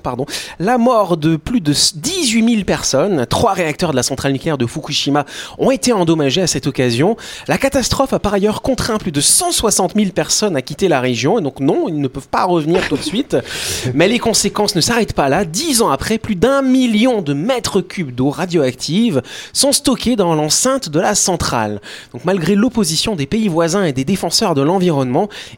la 0.60 0.78
mort 0.78 1.18
de 1.18 1.36
plus 1.36 1.62
de 1.62 1.74
18 1.74 2.50
000 2.50 2.64
personnes. 2.64 3.26
Trois 3.28 3.54
réacteurs 3.54 3.92
de 3.92 3.96
la 3.96 4.04
centrale 4.04 4.32
nucléaire 4.32 4.58
de 4.58 4.66
Fukushima 4.66 5.26
ont 5.58 5.72
été 5.72 5.94
endommagés 5.94 6.42
à 6.42 6.48
cette 6.48 6.68
occasion. 6.68 7.18
La 7.48 7.58
catastrophe 7.58 8.14
a 8.14 8.20
par 8.20 8.34
ailleurs 8.34 8.62
contraint 8.62 8.98
plus 8.98 9.12
de 9.12 9.22
160 9.22 9.94
000 9.96 10.12
personnes 10.12 10.56
à 10.56 10.62
quitter 10.62 10.88
la 10.88 11.02
région. 11.02 11.40
Et 11.40 11.42
donc 11.42 11.60
non, 11.60 11.88
ils 11.88 12.00
ne 12.00 12.08
peuvent 12.08 12.28
pas 12.28 12.46
revenir 12.46 12.88
tout 12.88 12.98
de 12.98 13.04
suite. 13.04 13.38
Mais 13.94 14.08
les 14.08 14.20
conséquences 14.20 14.76
ne 14.76 14.82
s'arrêtent 14.82 15.14
pas 15.14 15.30
là. 15.30 15.46
Dix 15.46 15.82
ans 15.82 15.90
après, 15.90 16.18
plus 16.18 16.36
d'un 16.36 16.62
million 16.62 17.22
de 17.22 17.34
mètres 17.34 17.82
cubes 17.82 18.14
d'eau 18.14 18.30
radioactive 18.30 19.22
sont 19.54 19.72
stockés 19.72 20.16
dans 20.16 20.36
l'enceinte 20.36 20.90
de 20.90 21.00
la 21.00 21.16
centrale. 21.16 21.82
Donc 22.14 22.26
malgré 22.26 22.56
l'opposition 22.56 23.16
des 23.16 23.26
pays 23.26 23.48
voisins 23.48 23.84
et 23.84 23.94
des 23.94 24.06
défenseurs 24.06 24.56
de 24.56 24.62
l'environnement, 24.62 25.07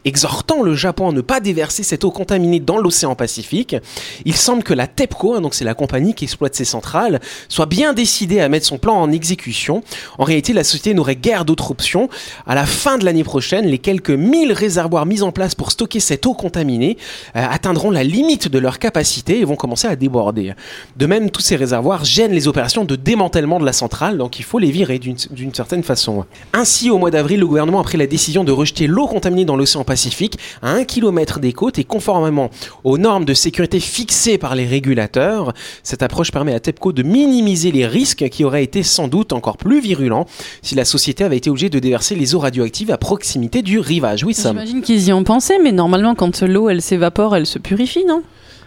exhortant 0.04 0.62
le 0.62 0.74
Japon 0.74 1.10
à 1.10 1.12
ne 1.12 1.20
pas 1.20 1.40
déverser 1.40 1.82
cette 1.82 2.04
eau 2.04 2.10
contaminée 2.10 2.60
dans 2.60 2.78
l'océan 2.78 3.14
Pacifique, 3.14 3.76
il 4.24 4.36
semble 4.36 4.62
que 4.62 4.74
la 4.74 4.86
TEPCO, 4.86 5.34
hein, 5.34 5.40
donc 5.40 5.54
c'est 5.54 5.64
la 5.64 5.74
compagnie 5.74 6.14
qui 6.14 6.24
exploite 6.24 6.54
ces 6.54 6.64
centrales, 6.64 7.20
soit 7.48 7.66
bien 7.66 7.92
décidée 7.92 8.40
à 8.40 8.48
mettre 8.48 8.66
son 8.66 8.78
plan 8.78 8.94
en 8.94 9.10
exécution. 9.10 9.82
En 10.18 10.24
réalité, 10.24 10.52
la 10.52 10.64
société 10.64 10.94
n'aurait 10.94 11.16
guère 11.16 11.44
d'autre 11.44 11.70
option. 11.70 12.08
À 12.46 12.54
la 12.54 12.66
fin 12.66 12.98
de 12.98 13.04
l'année 13.04 13.24
prochaine, 13.24 13.66
les 13.66 13.78
quelques 13.78 14.10
1000 14.10 14.52
réservoirs 14.52 15.06
mis 15.06 15.22
en 15.22 15.32
place 15.32 15.54
pour 15.54 15.72
stocker 15.72 16.00
cette 16.00 16.26
eau 16.26 16.34
contaminée 16.34 16.96
euh, 17.36 17.44
atteindront 17.48 17.90
la 17.90 18.04
limite 18.04 18.48
de 18.48 18.58
leur 18.58 18.78
capacité 18.78 19.40
et 19.40 19.44
vont 19.44 19.56
commencer 19.56 19.88
à 19.88 19.96
déborder. 19.96 20.54
De 20.96 21.06
même, 21.06 21.30
tous 21.30 21.42
ces 21.42 21.56
réservoirs 21.56 22.04
gênent 22.04 22.32
les 22.32 22.48
opérations 22.48 22.84
de 22.84 22.96
démantèlement 22.96 23.60
de 23.60 23.64
la 23.64 23.72
centrale, 23.72 24.18
donc 24.18 24.38
il 24.38 24.44
faut 24.44 24.58
les 24.58 24.70
virer 24.70 24.98
d'une 24.98 25.16
d'une 25.30 25.54
certaine 25.54 25.82
façon. 25.82 26.24
Ainsi, 26.52 26.90
au 26.90 26.98
mois 26.98 27.10
d'avril, 27.10 27.40
le 27.40 27.46
gouvernement 27.46 27.80
a 27.80 27.84
pris 27.84 27.98
la 27.98 28.06
décision 28.06 28.44
de 28.44 28.52
rejeter 28.52 28.86
l'eau 28.86 29.06
contaminée 29.06 29.39
dans 29.44 29.56
l'océan 29.56 29.84
Pacifique 29.84 30.38
à 30.62 30.72
1 30.72 30.84
km 30.84 31.40
des 31.40 31.52
côtes 31.52 31.78
et 31.78 31.84
conformément 31.84 32.50
aux 32.84 32.98
normes 32.98 33.24
de 33.24 33.34
sécurité 33.34 33.80
fixées 33.80 34.38
par 34.38 34.54
les 34.54 34.66
régulateurs. 34.66 35.52
Cette 35.82 36.02
approche 36.02 36.30
permet 36.30 36.54
à 36.54 36.60
TEPCO 36.60 36.92
de 36.92 37.02
minimiser 37.02 37.72
les 37.72 37.86
risques 37.86 38.28
qui 38.28 38.44
auraient 38.44 38.64
été 38.64 38.82
sans 38.82 39.08
doute 39.08 39.32
encore 39.32 39.56
plus 39.56 39.80
virulents 39.80 40.26
si 40.62 40.74
la 40.74 40.84
société 40.84 41.24
avait 41.24 41.36
été 41.36 41.50
obligée 41.50 41.70
de 41.70 41.78
déverser 41.78 42.14
les 42.14 42.34
eaux 42.34 42.40
radioactives 42.40 42.90
à 42.90 42.98
proximité 42.98 43.62
du 43.62 43.78
rivage. 43.78 44.24
Oui, 44.24 44.34
Sam. 44.34 44.52
J'imagine 44.52 44.82
qu'ils 44.82 45.08
y 45.08 45.12
ont 45.12 45.24
pensé, 45.24 45.58
mais 45.62 45.72
normalement, 45.72 46.14
quand 46.14 46.42
l'eau 46.42 46.68
elle 46.68 46.82
s'évapore, 46.82 47.36
elle 47.36 47.46
se 47.46 47.58
purifie, 47.58 48.04
non? 48.06 48.22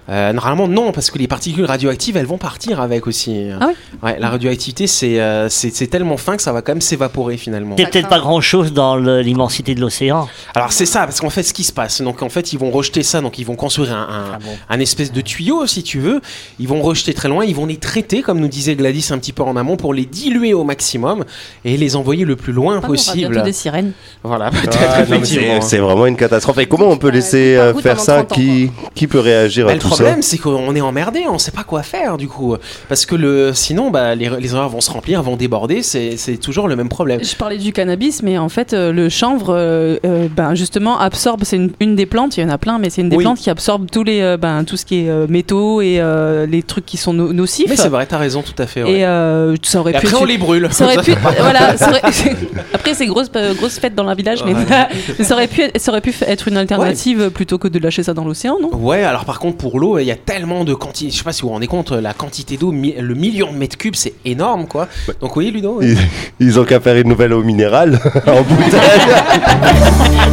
Euh, 0.10 0.34
normalement 0.34 0.68
non, 0.68 0.92
parce 0.92 1.10
que 1.12 1.18
les 1.18 1.28
particules 1.28 1.64
radioactives, 1.66 2.18
elles 2.18 2.26
vont 2.26 2.38
partir 2.38 2.82
avec 2.82 3.08
aussi. 3.08 3.48
Ah 3.60 3.68
oui 3.70 3.74
Ouais, 4.04 4.18
la 4.20 4.30
radioactivité, 4.30 4.86
c'est 4.86 5.20
euh, 5.22 5.48
tellement 5.90 6.18
fin 6.18 6.36
que 6.36 6.42
ça 6.42 6.52
va 6.52 6.62
quand 6.62 6.74
même 6.74 6.82
s'évaporer 6.82 7.38
finalement. 7.38 7.76
C'est 7.78 7.90
peut-être 7.90 8.10
pas 8.10 8.20
grand 8.20 8.42
chose 8.42 8.74
dans 8.74 8.98
l'immensité 8.98 9.76
de 9.76 9.80
l'océan. 9.82 10.28
Alors 10.56 10.74
c'est 10.74 10.86
ça, 10.86 11.02
parce 11.06 11.22
qu'en 11.22 11.30
fait, 11.30 11.44
ce 11.44 11.54
qui 11.54 11.64
se 11.64 11.72
passe, 11.72 12.02
donc 12.02 12.22
en 12.22 12.30
fait, 12.30 12.52
ils 12.52 12.60
vont 12.60 12.70
rejeter 12.70 13.02
ça, 13.04 13.22
donc 13.22 13.40
ils 13.40 13.46
vont 13.46 13.56
construire 13.56 13.94
un, 13.94 14.02
un, 14.02 14.24
Ah 14.36 14.40
bon. 14.44 14.50
un 14.70 14.80
espèce 14.80 15.12
de 15.12 15.22
tuyau, 15.22 15.66
si 15.68 15.84
tu 15.84 16.00
veux. 16.00 16.20
Ils 16.60 16.68
vont 16.68 16.82
rejeter 16.82 17.14
très 17.14 17.30
loin, 17.30 17.46
ils 17.46 17.56
vont 17.56 17.66
les 17.66 17.78
traiter, 17.78 18.22
comme 18.22 18.40
nous 18.40 18.48
disait 18.50 18.76
Gladys 18.76 19.08
un 19.12 19.18
petit 19.20 19.32
peu 19.34 19.44
en 19.44 19.56
amont, 19.56 19.78
pour 19.78 19.94
les 19.94 20.06
diluer 20.06 20.54
au 20.54 20.64
maximum 20.66 21.24
et 21.64 21.78
les 21.78 21.96
envoyer 21.96 22.26
le 22.26 22.36
plus 22.36 22.52
loin 22.54 22.74
Ah, 22.76 22.80
aura 22.80 22.88
possible. 22.90 23.42
des 23.44 23.54
sirènes. 23.54 23.94
Voilà, 24.24 24.50
peut-être 24.52 24.78
Ah, 24.82 24.98
mais 25.10 25.18
effectivement. 25.18 25.62
c'est- 25.62 25.78
vraiment 25.78 26.06
une 26.08 26.18
catastrophe. 26.18 26.58
Et 26.58 26.66
comment 26.66 26.88
on 26.90 26.98
peut 26.98 27.10
laisser 27.10 27.56
euh, 27.56 27.74
faire 27.74 28.00
ça? 28.00 28.24
30 28.24 28.32
ans, 28.32 28.36
qui, 28.36 28.72
qui 28.96 29.08
peut 29.08 29.20
réagir 29.20 29.66
Bah, 29.66 29.72
à 29.72 29.76
le 29.76 29.80
tout 29.82 29.93
problème, 29.96 30.22
c'est 30.22 30.38
qu'on 30.38 30.76
est 30.76 30.82
emmerdé, 30.82 31.24
on 31.30 31.38
sait 31.38 31.52
pas 31.52 31.64
quoi 31.64 31.84
faire 31.84 32.18
du 32.18 32.28
coup. 32.28 32.56
Parce 32.90 33.06
que 33.06 33.16
le, 33.16 33.54
sinon, 33.54 33.90
bah, 33.92 34.16
les, 34.16 34.30
les 34.40 34.54
horaires 34.54 34.70
vont 34.70 34.82
se 34.82 34.92
remplir, 34.92 35.22
vont 35.24 35.36
déborder, 35.36 35.82
c'est 35.84 36.38
toujours 36.42 36.68
le 36.68 36.76
même 36.76 36.90
problème. 36.90 37.24
Je 37.24 37.36
parlais 37.36 37.58
du 37.58 37.72
cannabis, 37.74 38.24
mais 38.24 38.38
en 38.38 38.50
fait, 38.50 38.74
euh, 38.74 38.92
le 38.92 39.10
chanvre, 39.10 39.54
euh, 39.54 39.98
euh, 40.06 40.28
ben, 40.36 40.56
justement, 40.56 41.00
absorbe. 41.00 41.42
C'est 41.44 41.56
une, 41.58 41.72
une 41.80 41.96
des 41.96 42.06
plantes, 42.06 42.38
il 42.38 42.42
y 42.42 42.44
en 42.46 42.50
a 42.50 42.58
plein, 42.58 42.80
mais 42.80 42.90
c'est 42.90 43.02
une 43.02 43.10
des 43.10 43.18
Oui. 43.18 43.24
plantes 43.24 43.38
qui 43.40 43.50
absorbe 43.50 43.90
tous 43.92 44.04
les, 44.04 44.22
euh, 44.22 44.38
ben, 44.38 44.64
tout 44.64 44.78
ce 44.78 44.86
qui 44.86 45.06
est 45.06 45.10
euh, 45.10 45.26
métaux 45.28 45.82
et 45.82 46.00
euh, 46.00 46.46
les 46.46 46.64
trucs 46.64 46.86
qui 46.86 46.98
sont 46.98 47.14
no- 47.14 47.34
nocifs. 47.34 47.68
Mais 47.70 47.76
c'est 47.76 47.90
vrai, 47.90 48.06
t'as 48.06 48.18
raison, 48.18 48.42
tout 48.42 48.60
à 48.62 48.68
fait. 48.68 48.84
ouais. 48.84 49.00
Et 49.00 49.06
euh, 49.06 49.56
ça 49.64 49.80
aurait 49.80 49.92
Et 49.92 49.94
pu. 50.00 50.08
après, 50.08 50.10
être- 50.18 50.22
on 50.22 50.26
les 50.26 50.38
brûle. 50.38 50.68
Ça 50.72 50.86
aurait 50.86 50.98
pu, 51.02 51.14
voilà, 51.40 51.78
ça 51.78 51.90
aurait- 51.90 52.02
après 52.74 52.94
c'est 52.94 53.06
grosse 53.06 53.32
grosse 53.32 53.80
fête 53.80 53.96
dans 53.96 54.04
le 54.04 54.16
village, 54.16 54.44
mais, 54.46 54.54
mais 54.54 55.24
ça 55.24 55.34
aurait 55.36 55.48
pu 55.48 55.64
ça 55.76 55.92
aurait 55.92 56.02
pu 56.02 56.14
être 56.26 56.48
une 56.48 56.58
alternative 56.58 57.30
plutôt 57.32 57.58
que 57.58 57.68
de 57.68 57.80
lâcher 57.80 58.04
ça 58.04 58.14
dans 58.14 58.26
l'océan, 58.26 58.58
non? 58.62 58.70
Ouais, 58.76 59.04
alors 59.04 59.26
par 59.26 59.40
contre 59.40 59.58
pour 59.58 59.80
l'eau, 59.84 60.00
il 60.00 60.06
y 60.06 60.12
a 60.12 60.16
tellement 60.16 60.64
de 60.64 60.74
quantité. 60.74 61.12
Je 61.12 61.18
sais 61.18 61.24
pas 61.24 61.34
si 61.34 61.42
vous 61.42 61.50
vous 61.50 61.54
rendez 61.56 61.68
compte, 61.68 61.92
la 61.92 62.14
quantité 62.14 62.56
d'eau, 62.58 62.72
mi- 62.72 62.96
le 62.98 63.14
million 63.16 63.52
de 63.52 63.58
mètres 63.58 63.78
cubes, 63.78 63.96
c'est 63.96 64.14
énorme 64.24 64.66
quoi. 64.68 64.88
Donc 65.22 65.36
oui, 65.36 65.52
Ludo. 65.52 65.82
Ils, 65.82 65.98
ils 66.40 66.60
ont 66.60 66.64
qu'à 66.64 66.80
faire 66.80 66.96
une 66.96 67.10
nouvelle 67.10 67.34
eau 67.34 67.44
minérale 67.44 68.00
en 68.28 68.42
bouteille. 68.42 68.80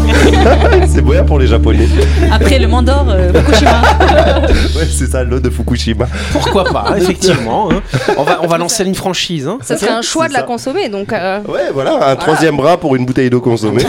c'est 0.89 1.03
moyen 1.03 1.25
pour 1.25 1.39
les 1.39 1.47
Japonais. 1.47 1.89
Après 2.33 2.59
le 2.59 2.69
Mandor, 2.69 3.07
euh, 3.09 3.33
Fukushima. 3.33 3.83
Ouais, 4.77 4.87
c'est 4.91 5.07
ça, 5.11 5.23
l'eau 5.25 5.41
de 5.41 5.50
Fukushima. 5.50 6.07
Pourquoi 6.33 6.65
pas, 6.65 6.95
effectivement. 6.97 7.71
hein. 7.73 7.81
On 8.17 8.23
va 8.23 8.41
on 8.43 8.47
va 8.47 8.59
lancer 8.59 8.85
une 8.85 8.95
franchise. 8.95 9.47
Hein. 9.47 9.59
Ça 9.62 9.77
serait 9.77 9.91
un 9.93 10.03
choix 10.03 10.29
de 10.29 10.33
la 10.33 10.41
ça. 10.41 10.45
consommer, 10.47 10.89
donc. 10.89 11.12
euh, 11.12 11.41
Ouais, 11.49 11.71
voilà, 11.73 12.09
un 12.11 12.17
troisième 12.17 12.57
bras 12.57 12.77
pour 12.79 12.97
une 12.97 13.05
bouteille 13.07 13.31
d'eau 13.31 13.41
consommée. 13.41 13.85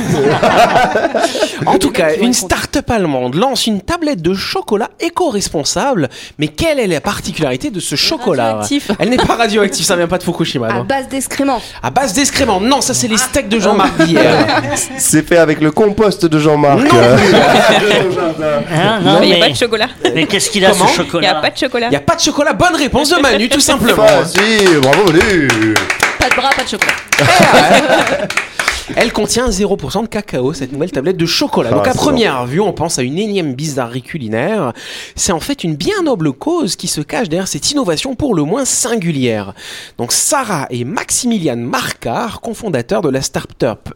En 1.66 1.78
tout 1.78 1.92
cas, 1.92 2.16
une 2.20 2.34
start-up 2.34 2.90
allemande 2.90 3.36
lance 3.36 3.68
une 3.68 3.82
tablette 3.82 4.22
de 4.22 4.34
chocolat 4.34 4.90
éco-responsable. 5.00 6.10
Mais 6.40 6.48
quelle 6.48 6.80
est 6.80 6.88
la 6.88 7.02
particularité 7.02 7.70
de 7.70 7.80
ce 7.80 7.96
chocolat? 7.96 8.46
Radioactif. 8.54 8.92
Elle 9.00 9.10
n'est 9.10 9.18
pas 9.18 9.36
radioactive, 9.36 9.86
ça 9.86 9.96
vient 9.96 10.08
pas 10.08 10.18
de 10.18 10.24
Fukushima. 10.24 10.68
à 10.68 10.74
non. 10.74 10.84
base 10.84 11.08
d'excréments. 11.08 11.62
À 11.84 11.90
base 11.92 12.14
d'excréments. 12.14 12.60
Non, 12.60 12.82
ça 12.82 12.94
c'est 12.94 13.08
les 13.08 13.18
steaks 13.18 13.50
de 13.50 13.60
Jean-Marc 13.60 14.02
d'hier. 14.04 14.46
C'est 14.98 15.28
fait 15.28 15.38
avec 15.38 15.62
le 15.62 15.72
compost 15.72 16.21
de 16.26 16.40
Jean-Marc. 16.40 16.80
Non. 16.82 16.90
Hein, 18.74 19.00
non, 19.04 19.20
Mais 19.20 19.28
il 19.28 19.30
n'y 19.30 19.34
a 19.34 19.36
mais, 19.36 19.40
pas 19.48 19.50
de 19.50 19.56
chocolat. 19.56 19.88
mais 20.14 20.26
qu'est-ce 20.26 20.50
qu'il 20.50 20.66
a 20.66 20.72
Comment 20.72 20.88
ce 20.88 20.96
chocolat 20.98 21.42
de 21.42 21.58
chocolat. 21.58 21.88
Il 21.88 21.94
y 21.94 21.96
a 21.96 22.00
pas 22.02 22.16
de 22.16 22.22
chocolat. 22.22 22.54
Bonne 22.54 22.76
réponse 22.76 23.10
de 23.10 23.22
Manu, 23.22 23.50
tout 23.50 23.60
simplement. 23.60 24.04
Ah, 24.08 24.26
si, 24.26 24.40
bravo 24.82 25.06
Manu. 25.06 25.48
Pas 26.20 26.30
de 26.30 26.36
bras, 26.36 26.50
pas 26.56 26.64
de 26.64 26.70
chocolat. 26.70 28.28
Elle 28.96 29.14
contient 29.14 29.50
0% 29.50 30.04
de 30.04 30.08
cacao, 30.08 30.54
cette 30.54 30.72
nouvelle 30.72 30.92
tablette 30.92 31.18
de 31.18 31.26
chocolat. 31.26 31.70
Ah, 31.72 31.76
Donc 31.76 31.88
à 31.88 31.94
c'est 31.94 31.98
première 31.98 32.46
vue, 32.46 32.60
on 32.60 32.74
pense 32.74 33.00
à 33.00 33.04
une 33.04 33.18
énième 33.18 33.54
bizarrerie 33.54 34.02
culinaire. 34.02 34.74
C'est 35.16 35.32
en 35.32 35.40
fait 35.40 35.64
une 35.64 35.76
bien 35.76 36.02
noble 36.04 36.34
cause 36.34 36.76
qui 36.76 36.88
se 36.88 37.02
cache 37.02 37.30
derrière 37.30 37.48
cette 37.48 37.72
innovation 37.72 38.16
pour 38.16 38.36
le 38.36 38.44
moins 38.44 38.66
singulière. 38.66 39.54
Donc 39.98 40.12
Sarah 40.12 40.68
et 40.72 40.84
Maximilian 40.84 41.58
Marcard, 41.58 42.42
cofondateurs 42.42 43.02
de 43.02 43.10
la 43.10 43.22
start-up 43.22 43.90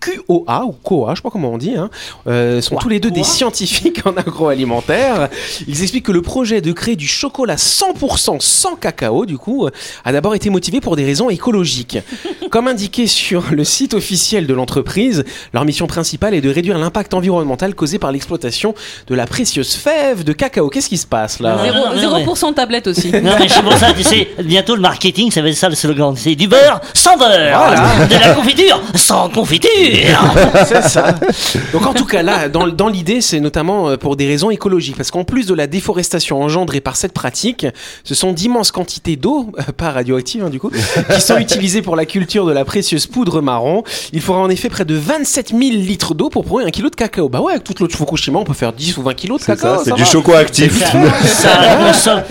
QOA 0.00 0.64
ou 0.64 0.72
COA, 0.82 1.10
je 1.12 1.16
sais 1.16 1.22
pas 1.22 1.30
comment 1.30 1.50
on 1.52 1.58
dit, 1.58 1.74
hein, 1.76 1.90
euh, 2.26 2.60
sont 2.60 2.76
tous 2.76 2.88
les 2.88 3.00
deux 3.00 3.10
des 3.10 3.22
scientifiques 3.22 4.00
en 4.06 4.16
agroalimentaire. 4.16 5.28
Ils 5.68 5.82
expliquent 5.82 6.06
que 6.06 6.12
le 6.12 6.22
projet 6.22 6.60
de 6.60 6.72
créer 6.72 6.96
du 6.96 7.06
chocolat 7.06 7.56
100% 7.56 8.40
sans 8.40 8.76
cacao, 8.76 9.26
du 9.26 9.38
coup, 9.38 9.68
a 10.04 10.12
d'abord 10.12 10.34
été 10.34 10.50
motivé 10.50 10.80
pour 10.80 10.96
des 10.96 11.04
raisons 11.04 11.30
écologiques. 11.30 11.98
Comme 12.50 12.66
indiqué 12.68 13.06
sur 13.06 13.44
le 13.52 13.62
site 13.64 13.94
officiel 13.94 14.46
de 14.46 14.54
l'entreprise, 14.54 15.24
leur 15.52 15.64
mission 15.64 15.86
principale 15.86 16.34
est 16.34 16.40
de 16.40 16.50
réduire 16.50 16.78
l'impact 16.78 17.14
environnemental 17.14 17.74
causé 17.74 17.98
par 17.98 18.10
l'exploitation 18.12 18.74
de 19.06 19.14
la 19.14 19.26
précieuse 19.26 19.74
fève 19.74 20.24
de 20.24 20.32
cacao. 20.32 20.68
Qu'est-ce 20.68 20.88
qui 20.88 20.98
se 20.98 21.06
passe 21.06 21.40
là? 21.40 21.56
Ouais. 21.62 21.70
non, 21.70 21.94
non, 22.10 22.18
0%, 22.18 22.24
0% 22.24 22.50
de 22.50 22.54
tablette 22.54 22.86
aussi. 22.86 23.12
Non 23.12 23.32
mais 23.38 23.48
c'est 23.48 23.62
pour 23.62 23.74
ça, 23.74 23.92
tu 23.92 24.02
sais, 24.02 24.28
bientôt 24.42 24.74
le 24.74 24.80
marketing, 24.82 25.30
ça 25.30 25.42
va 25.42 25.48
être 25.48 25.56
ça 25.56 25.68
le 25.68 25.74
slogan. 25.74 26.14
C'est 26.16 26.34
du 26.34 26.48
beurre 26.48 26.80
sans 26.94 27.16
beurre, 27.16 27.28
Voilà. 27.30 28.06
de 28.06 28.14
la 28.14 28.34
confiture 28.34 28.80
sans 28.94 29.28
confiture. 29.28 29.70
C'est 30.66 30.82
ça. 30.82 31.14
Donc 31.72 31.86
en 31.86 31.94
tout 31.94 32.04
cas 32.04 32.22
là, 32.22 32.48
dans, 32.48 32.66
dans 32.68 32.88
l'idée, 32.88 33.20
c'est 33.20 33.40
notamment 33.40 33.90
euh, 33.90 33.96
pour 33.96 34.16
des 34.16 34.26
raisons 34.26 34.50
écologiques, 34.50 34.96
parce 34.96 35.10
qu'en 35.10 35.24
plus 35.24 35.46
de 35.46 35.54
la 35.54 35.66
déforestation 35.66 36.42
engendrée 36.42 36.80
par 36.80 36.96
cette 36.96 37.12
pratique, 37.12 37.66
ce 38.04 38.14
sont 38.14 38.32
d'immenses 38.32 38.70
quantités 38.72 39.16
d'eau, 39.16 39.52
euh, 39.58 39.72
pas 39.76 39.90
radioactive 39.90 40.44
hein, 40.44 40.50
du 40.50 40.58
coup, 40.60 40.70
qui 41.14 41.20
sont 41.20 41.36
utilisées 41.38 41.82
pour 41.82 41.96
la 41.96 42.06
culture 42.06 42.46
de 42.46 42.52
la 42.52 42.64
précieuse 42.64 43.06
poudre 43.06 43.40
marron. 43.40 43.82
Il 44.12 44.20
faudra 44.20 44.42
en 44.42 44.50
effet 44.50 44.68
près 44.68 44.84
de 44.84 44.94
27 44.94 45.48
000 45.50 45.60
litres 45.60 46.14
d'eau 46.14 46.28
pour 46.30 46.44
produire 46.44 46.68
un 46.68 46.70
kilo 46.70 46.90
de 46.90 46.96
cacao. 46.96 47.28
Bah 47.28 47.40
ouais, 47.40 47.52
avec 47.52 47.64
toute 47.64 47.80
l'eau 47.80 47.86
de 47.86 47.92
Fukushima, 47.92 48.38
on 48.38 48.44
peut 48.44 48.54
faire 48.54 48.72
10 48.72 48.96
ou 48.98 49.02
20 49.02 49.14
kilos 49.14 49.40
de 49.40 49.46
cacao. 49.46 49.80
c'est 49.84 49.94
du 49.94 50.04
choco 50.04 50.32
actif. 50.32 50.82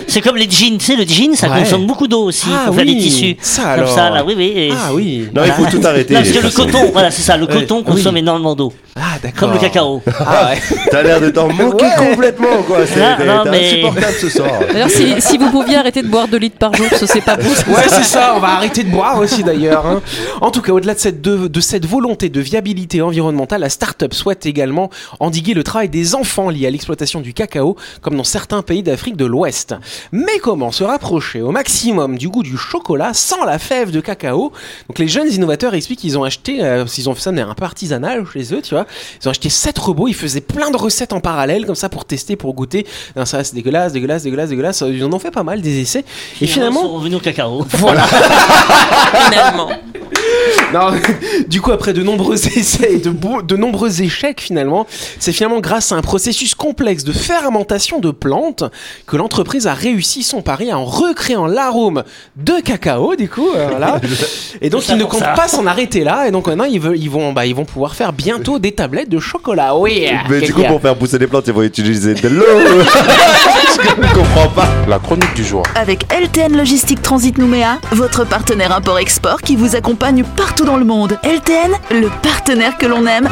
C'est 0.06 0.20
comme 0.20 0.36
les 0.36 0.48
jeans, 0.50 0.78
tu 0.78 0.86
sais, 0.86 0.96
le 0.96 1.04
jean, 1.06 1.34
ça 1.36 1.48
Ouais. 1.50 1.60
consomme 1.60 1.86
beaucoup 1.86 2.06
d'eau 2.06 2.24
aussi 2.24 2.46
Ah 2.52 2.66
pour 2.66 2.74
faire 2.76 2.84
des 2.84 2.92
oui, 2.92 2.98
tissus. 3.00 3.36
ça 3.40 3.62
Comme 3.62 3.70
alors. 3.72 3.88
ça, 3.94 4.10
là, 4.10 4.24
oui, 4.24 4.34
oui. 4.36 4.52
et- 4.54 4.72
Ah 4.72 4.90
oui. 4.94 5.28
Non, 5.34 5.42
il 5.44 5.52
faut 5.52 5.64
tout 5.66 5.80
arrêter. 5.84 6.14
Non, 6.14 6.20
parce 6.20 6.32
que 6.32 6.38
le 6.42 6.50
coton, 6.50 6.90
voilà, 6.92 7.10
c'est 7.10 7.22
ça, 7.22 7.36
le 7.36 7.46
coton 7.50 7.82
consomme 7.82 8.16
énormément 8.16 8.54
d'eau, 8.54 8.72
Ah 8.96 9.16
d'accord. 9.22 9.40
comme 9.40 9.52
le 9.52 9.58
cacao. 9.58 10.02
Ah 10.20 10.50
ouais. 10.52 10.58
T'as 10.90 11.02
l'air 11.02 11.20
de 11.20 11.30
t'en 11.30 11.48
manquer 11.48 11.84
Ouais. 11.84 12.10
complètement, 12.10 12.62
quoi. 12.66 12.86
C'est 12.86 13.02
Ah, 13.02 13.16
t'es- 13.18 13.26
non, 13.26 13.44
t'es 13.44 13.50
mais- 13.50 13.66
insupportable 13.72 14.14
ce 14.20 14.28
soir. 14.28 14.50
D'ailleurs, 14.72 14.90
si, 14.90 15.20
si 15.20 15.38
vous 15.38 15.50
pouviez 15.50 15.76
arrêter 15.76 16.02
de 16.02 16.08
boire 16.08 16.28
2 16.28 16.36
litres 16.38 16.58
par 16.58 16.74
jour, 16.74 16.86
ça 16.90 17.06
c'est 17.06 17.20
pas 17.24 17.36
bon. 17.36 17.48
Ouais, 17.68 17.82
c'est 17.88 18.04
ça, 18.04 18.34
on 18.36 18.40
va 18.40 18.48
arrêter 18.48 18.82
de 18.84 18.90
boire 18.90 19.18
aussi 19.18 19.42
d'ailleurs. 19.42 19.86
hein. 19.86 20.00
En 20.40 20.50
tout 20.50 20.62
cas, 20.62 20.72
au-delà 20.72 20.94
de 20.94 20.98
cette, 20.98 21.20
de, 21.20 21.48
de 21.48 21.60
cette 21.60 21.86
volonté 21.86 22.28
de 22.28 22.40
viabilité 22.40 23.02
environnementale, 23.02 23.60
la 23.60 23.68
start-up 23.68 24.14
souhaite 24.14 24.46
également 24.46 24.90
endiguer 25.20 25.54
le 25.54 25.62
travail 25.62 25.88
des 25.88 26.14
enfants 26.14 26.50
liés 26.50 26.66
à 26.66 26.70
l'exploitation 26.70 27.20
du 27.20 27.32
cacao, 27.34 27.76
comme 28.00 28.16
dans 28.16 28.24
certains 28.24 28.62
pays 28.62 28.82
d'Afrique 28.82 29.16
de 29.16 29.24
l'Ouest. 29.26 29.74
Mais 30.12 30.38
comment 30.42 30.72
se 30.72 30.84
rapprocher 30.84 31.40
au 31.42 31.50
maximum 31.50 32.18
du 32.18 32.28
goût 32.28 32.42
du 32.42 32.56
chocolat 32.56 33.12
sans 33.14 33.44
la 33.44 33.58
fève 33.58 33.90
de 33.90 34.00
cacao? 34.00 34.52
Donc 34.88 34.98
les 34.98 35.08
jeunes 35.08 35.30
innovateurs 35.32 35.74
expliquent 35.74 36.00
qu'ils 36.00 36.18
ont 36.18 36.24
acheté, 36.24 36.62
euh, 36.62 36.86
s'ils 36.86 37.08
ont 37.08 37.14
fait 37.14 37.20
ça 37.22 37.32
un 37.48 37.54
peu 37.54 37.64
artisanal 37.64 38.24
chez 38.32 38.54
eux, 38.54 38.62
tu 38.62 38.74
vois, 38.74 38.86
ils 39.22 39.28
ont 39.28 39.30
acheté 39.30 39.48
sept 39.48 39.78
robots, 39.78 40.08
ils 40.08 40.14
faisaient 40.14 40.40
plein 40.40 40.70
de 40.70 40.76
recettes 40.76 41.12
en 41.12 41.20
parallèle 41.20 41.66
comme 41.66 41.74
ça 41.74 41.88
pour 41.88 42.04
tester, 42.04 42.36
pour 42.36 42.54
goûter. 42.54 42.86
Non, 43.16 43.24
ça 43.24 43.44
c'est 43.44 43.54
dégueulasse, 43.54 43.92
dégueulasse, 43.92 44.22
dégueulasse, 44.24 44.50
dégueulasse. 44.50 44.82
Ils 44.86 45.04
en 45.04 45.12
ont 45.12 45.18
fait 45.18 45.30
pas 45.30 45.42
mal 45.42 45.60
des 45.60 45.80
essais. 45.80 46.00
Et 46.00 46.04
Ils 46.44 46.48
finalement, 46.48 46.82
sont 46.82 46.94
revenus 46.94 47.18
au 47.18 47.20
cacao. 47.20 47.66
voilà. 47.70 48.06
Non, 50.72 50.92
du 51.48 51.60
coup, 51.60 51.72
après 51.72 51.92
de 51.92 52.02
nombreux 52.02 52.34
essais 52.56 52.94
et 52.94 52.98
de, 52.98 53.56
nombreux 53.56 54.02
échecs, 54.02 54.40
finalement, 54.40 54.86
c'est 55.18 55.32
finalement 55.32 55.60
grâce 55.60 55.92
à 55.92 55.96
un 55.96 56.02
processus 56.02 56.54
complexe 56.54 57.04
de 57.04 57.12
fermentation 57.12 57.98
de 57.98 58.10
plantes 58.10 58.64
que 59.06 59.16
l'entreprise 59.16 59.66
a 59.66 59.74
réussi 59.74 60.22
son 60.22 60.42
pari 60.42 60.72
en 60.72 60.84
recréant 60.84 61.46
l'arôme 61.46 62.04
de 62.36 62.60
cacao, 62.60 63.16
du 63.16 63.28
coup, 63.28 63.48
euh, 63.54 63.68
voilà. 63.70 64.00
Et 64.60 64.70
donc, 64.70 64.88
ils 64.88 64.96
ne 64.96 65.04
comptent 65.04 65.20
ça. 65.20 65.34
pas 65.34 65.48
s'en 65.48 65.66
arrêter 65.66 66.04
là. 66.04 66.28
Et 66.28 66.30
donc, 66.30 66.46
maintenant, 66.46 66.64
ils, 66.64 66.80
veulent, 66.80 66.98
ils, 66.98 67.10
vont, 67.10 67.32
bah, 67.32 67.46
ils 67.46 67.54
vont 67.54 67.64
pouvoir 67.64 67.94
faire 67.94 68.12
bientôt 68.12 68.58
des 68.58 68.72
tablettes 68.72 69.08
de 69.08 69.18
chocolat. 69.18 69.76
Oui. 69.76 70.06
Mais 70.28 70.40
du 70.40 70.52
coup, 70.52 70.62
pour 70.62 70.80
faire 70.80 70.96
pousser 70.96 71.18
les 71.18 71.26
plantes, 71.26 71.46
ils 71.46 71.52
vont 71.52 71.62
utiliser 71.62 72.14
de 72.14 72.28
l'eau. 72.28 72.44
Je 73.82 74.14
comprends 74.14 74.48
pas. 74.48 74.68
La 74.88 74.98
chronique 74.98 75.34
du 75.34 75.44
jour. 75.44 75.62
Avec 75.74 76.06
LTN 76.12 76.56
Logistique 76.56 77.02
Transit 77.02 77.36
Nouméa, 77.38 77.78
votre 77.92 78.24
partenaire 78.24 78.72
import-export 78.72 79.42
qui 79.42 79.56
vous 79.56 79.76
accompagne 79.76 80.24
partout 80.36 80.59
dans 80.64 80.76
le 80.76 80.84
monde. 80.84 81.18
LTN, 81.22 81.72
le 81.90 82.08
partenaire 82.22 82.76
que 82.76 82.86
l'on 82.86 83.06
aime. 83.06 83.28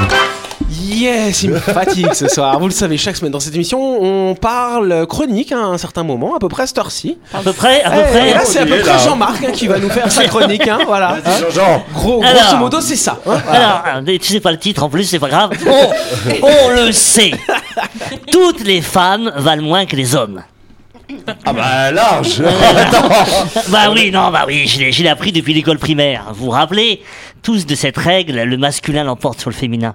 Yes, 0.71 1.43
il 1.43 1.51
me 1.51 1.59
fatigue 1.59 2.13
ce 2.15 2.29
soir. 2.29 2.59
Vous 2.59 2.67
le 2.67 2.73
savez, 2.73 2.97
chaque 2.99 3.17
semaine 3.17 3.33
dans 3.33 3.41
cette 3.41 3.55
émission, 3.55 3.79
on 3.81 4.35
parle 4.35 5.07
chronique 5.07 5.53
à 5.53 5.59
un 5.59 5.79
certain 5.79 6.03
moment, 6.03 6.35
à 6.37 6.39
peu 6.39 6.49
près 6.49 6.65
à 6.65 6.67
cette 6.67 6.79
heure-ci. 6.79 7.19
À 7.33 7.39
peu 7.41 7.53
près, 7.53 7.83
à 7.83 7.91
peu 7.91 7.97
Eh, 8.01 8.11
près. 8.11 8.31
et 8.31 8.35
là, 8.35 8.41
c'est 8.45 8.61
à 8.61 8.67
peu 8.67 8.79
près. 8.79 8.99
Jean-Marc 8.99 9.45
hein, 9.45 9.51
qui 9.53 9.67
va 9.67 9.79
nous 9.79 9.89
faire 9.91 10.11
sa 10.11 10.25
chronique. 10.29 10.67
Hein, 10.67 10.79
voilà. 10.87 11.17
Hein. 11.25 11.31
Jean-Jean. 11.41 11.85
Gros, 11.95 12.23
Alors. 12.23 12.43
grosso 12.43 12.57
modo, 12.57 12.81
c'est 12.81 12.97
ça. 12.97 13.19
hein. 13.27 13.39
Alors, 13.51 13.83
euh, 14.09 14.19
tu 14.21 14.33
sais 14.33 14.41
pas 14.41 14.51
le 14.53 14.59
titre 14.59 14.83
en 14.83 14.89
plus, 14.89 15.05
c'est 15.05 15.19
pas 15.19 15.29
grave. 15.29 15.51
On, 16.43 16.47
on 16.47 16.71
le 16.87 16.93
sait. 16.93 17.33
Toutes 18.31 18.61
les 18.65 18.81
femmes 18.83 19.33
valent 19.37 19.63
moins 19.63 19.87
que 19.87 19.97
les 19.97 20.15
hommes. 20.15 20.43
Ah 21.45 21.53
bah 21.53 21.91
large. 21.91 22.43
Bah 23.71 23.91
oui, 23.93 24.11
non, 24.11 24.31
bah 24.31 24.45
oui, 24.47 24.67
je 24.67 24.79
l'ai, 24.79 24.93
je 24.93 25.03
l'ai 25.03 25.09
appris 25.09 25.33
depuis 25.33 25.55
l'école 25.55 25.79
primaire. 25.79 26.27
Vous 26.33 26.47
vous 26.47 26.51
rappelez 26.51 27.03
tous 27.43 27.67
de 27.67 27.75
cette 27.75 27.97
règle, 27.97 28.43
le 28.43 28.57
masculin 28.57 29.05
l'emporte 29.05 29.41
sur 29.41 29.51
le 29.51 29.55
féminin. 29.55 29.95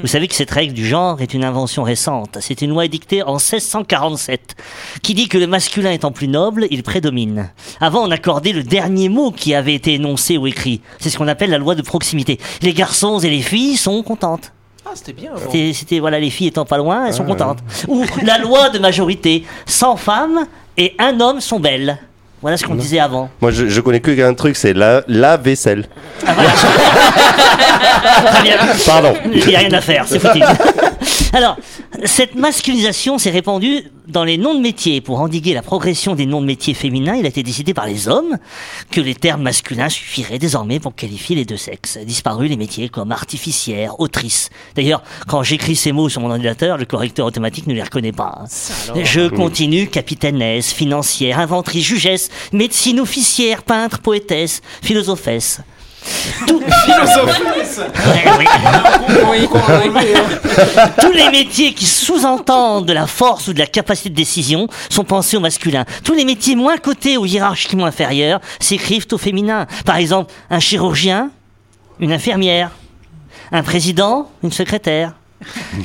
Vous 0.00 0.06
savez 0.06 0.28
que 0.28 0.34
cette 0.34 0.50
règle 0.50 0.74
du 0.74 0.86
genre 0.86 1.20
est 1.22 1.32
une 1.32 1.44
invention 1.44 1.82
récente. 1.82 2.38
C'est 2.40 2.60
une 2.62 2.70
loi 2.70 2.84
édictée 2.84 3.22
en 3.22 3.34
1647 3.34 4.56
qui 5.02 5.14
dit 5.14 5.28
que 5.28 5.38
le 5.38 5.46
masculin 5.46 5.90
étant 5.90 6.12
plus 6.12 6.28
noble, 6.28 6.66
il 6.70 6.82
prédomine. 6.82 7.50
Avant, 7.80 8.06
on 8.06 8.10
accordait 8.10 8.52
le 8.52 8.62
dernier 8.62 9.08
mot 9.08 9.30
qui 9.30 9.54
avait 9.54 9.74
été 9.74 9.94
énoncé 9.94 10.36
ou 10.36 10.46
écrit. 10.46 10.80
C'est 10.98 11.08
ce 11.10 11.18
qu'on 11.18 11.28
appelle 11.28 11.50
la 11.50 11.58
loi 11.58 11.74
de 11.74 11.82
proximité. 11.82 12.38
Les 12.62 12.74
garçons 12.74 13.18
et 13.20 13.30
les 13.30 13.42
filles 13.42 13.76
sont 13.76 14.02
contentes. 14.02 14.52
Ah, 14.90 14.96
c'était 14.96 15.12
bien. 15.12 15.30
C'était, 15.36 15.72
c'était, 15.72 15.98
voilà, 16.00 16.18
les 16.18 16.30
filles 16.30 16.48
étant 16.48 16.64
pas 16.64 16.78
loin, 16.78 17.06
elles 17.06 17.14
sont 17.14 17.24
contentes. 17.24 17.58
Ou 17.86 18.04
la 18.24 18.38
loi 18.38 18.70
de 18.70 18.78
majorité. 18.80 19.44
100 19.66 19.96
femmes 19.96 20.46
et 20.76 20.94
un 20.98 21.20
homme 21.20 21.40
sont 21.40 21.60
belles. 21.60 21.98
Voilà 22.42 22.56
ce 22.56 22.64
qu'on 22.64 22.74
disait 22.74 23.00
avant. 23.00 23.28
Moi, 23.40 23.50
je, 23.50 23.68
je 23.68 23.80
connais 23.80 24.00
que 24.00 24.10
un 24.22 24.34
truc, 24.34 24.56
c'est 24.56 24.72
la, 24.72 25.02
la 25.08 25.36
vaisselle. 25.36 25.86
Très 26.24 26.34
bien. 28.42 28.56
Pardon. 28.86 29.14
Il 29.32 29.46
n'y 29.46 29.54
a 29.54 29.58
rien 29.60 29.72
à 29.72 29.80
faire, 29.80 30.04
c'est 30.06 30.18
foutu. 30.18 30.40
Alors, 31.32 31.56
cette 32.04 32.34
masculinisation 32.34 33.16
s'est 33.18 33.30
répandue 33.30 33.84
dans 34.08 34.24
les 34.24 34.36
noms 34.36 34.54
de 34.56 34.60
métiers. 34.60 35.00
Pour 35.00 35.20
endiguer 35.20 35.54
la 35.54 35.62
progression 35.62 36.16
des 36.16 36.26
noms 36.26 36.40
de 36.40 36.46
métiers 36.46 36.74
féminins, 36.74 37.14
il 37.14 37.24
a 37.24 37.28
été 37.28 37.44
décidé 37.44 37.72
par 37.74 37.86
les 37.86 38.08
hommes 38.08 38.36
que 38.90 39.00
les 39.00 39.14
termes 39.14 39.42
masculins 39.42 39.88
suffiraient 39.88 40.40
désormais 40.40 40.80
pour 40.80 40.94
qualifier 40.96 41.36
les 41.36 41.44
deux 41.44 41.56
sexes. 41.56 41.98
Disparu 42.04 42.48
les 42.48 42.56
métiers 42.56 42.88
comme 42.88 43.12
artificière, 43.12 44.00
autrice. 44.00 44.50
D'ailleurs, 44.74 45.02
quand 45.28 45.44
j'écris 45.44 45.76
ces 45.76 45.92
mots 45.92 46.08
sur 46.08 46.20
mon 46.20 46.30
ordinateur, 46.30 46.76
le 46.78 46.84
correcteur 46.86 47.26
automatique 47.26 47.68
ne 47.68 47.74
les 47.74 47.82
reconnaît 47.82 48.10
pas. 48.12 48.40
hein. 48.42 48.46
Je 49.04 49.28
continue 49.28 49.86
capitainesse, 49.88 50.72
financière, 50.72 51.38
inventrice, 51.38 51.84
jugesse, 51.84 52.29
médecine 52.52 53.00
officière, 53.00 53.62
peintre, 53.62 53.98
poétesse, 54.00 54.60
philosophesse. 54.82 55.60
Tout- 56.46 56.62
Ouais, 57.86 58.46
oui. 59.30 59.48
Tous 61.00 61.12
les 61.12 61.28
métiers 61.30 61.74
qui 61.74 61.86
sous-entendent 61.86 62.86
de 62.86 62.92
la 62.92 63.06
force 63.06 63.48
ou 63.48 63.52
de 63.52 63.58
la 63.58 63.66
capacité 63.66 64.08
de 64.10 64.14
décision 64.14 64.66
sont 64.88 65.04
pensés 65.04 65.36
au 65.36 65.40
masculin. 65.40 65.84
Tous 66.04 66.14
les 66.14 66.24
métiers 66.24 66.56
moins 66.56 66.78
cotés 66.78 67.16
ou 67.18 67.26
hiérarchiquement 67.26 67.84
inférieurs 67.84 68.40
s'écrivent 68.60 69.06
au 69.12 69.18
féminin. 69.18 69.66
Par 69.84 69.96
exemple, 69.96 70.32
un 70.48 70.58
chirurgien, 70.60 71.30
une 72.00 72.12
infirmière, 72.12 72.70
un 73.52 73.62
président, 73.62 74.30
une 74.42 74.52
secrétaire, 74.52 75.12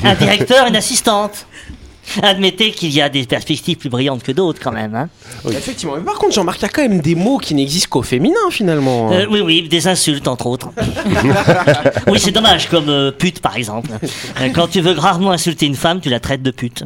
un 0.03 0.15
directeur, 0.15 0.67
une 0.67 0.75
assistante. 0.77 1.45
Admettez 2.21 2.71
qu'il 2.71 2.91
y 2.91 3.01
a 3.01 3.09
des 3.09 3.25
perspectives 3.25 3.77
plus 3.77 3.89
brillantes 3.89 4.23
que 4.23 4.31
d'autres 4.31 4.59
quand 4.61 4.71
même. 4.71 4.95
Hein. 4.95 5.09
Effectivement. 5.49 5.95
Mais 5.97 6.03
par 6.03 6.15
contre, 6.15 6.33
Jean-Marc, 6.33 6.59
il 6.59 6.63
y 6.63 6.65
a 6.65 6.69
quand 6.69 6.81
même 6.81 7.01
des 7.01 7.15
mots 7.15 7.37
qui 7.37 7.55
n'existent 7.55 7.89
qu'au 7.89 8.03
féminin 8.03 8.35
finalement. 8.51 9.11
Euh, 9.11 9.25
oui, 9.29 9.41
oui, 9.41 9.67
des 9.67 9.87
insultes 9.87 10.27
entre 10.27 10.47
autres. 10.47 10.69
oui, 12.07 12.19
c'est 12.19 12.31
dommage, 12.31 12.69
comme 12.69 12.89
euh, 12.89 13.11
pute 13.11 13.39
par 13.39 13.57
exemple. 13.57 13.89
Euh, 14.41 14.49
quand 14.53 14.67
tu 14.67 14.81
veux 14.81 14.93
gravement 14.93 15.31
insulter 15.31 15.65
une 15.65 15.75
femme, 15.75 15.99
tu 15.99 16.09
la 16.09 16.19
traites 16.19 16.43
de 16.43 16.51
pute. 16.51 16.83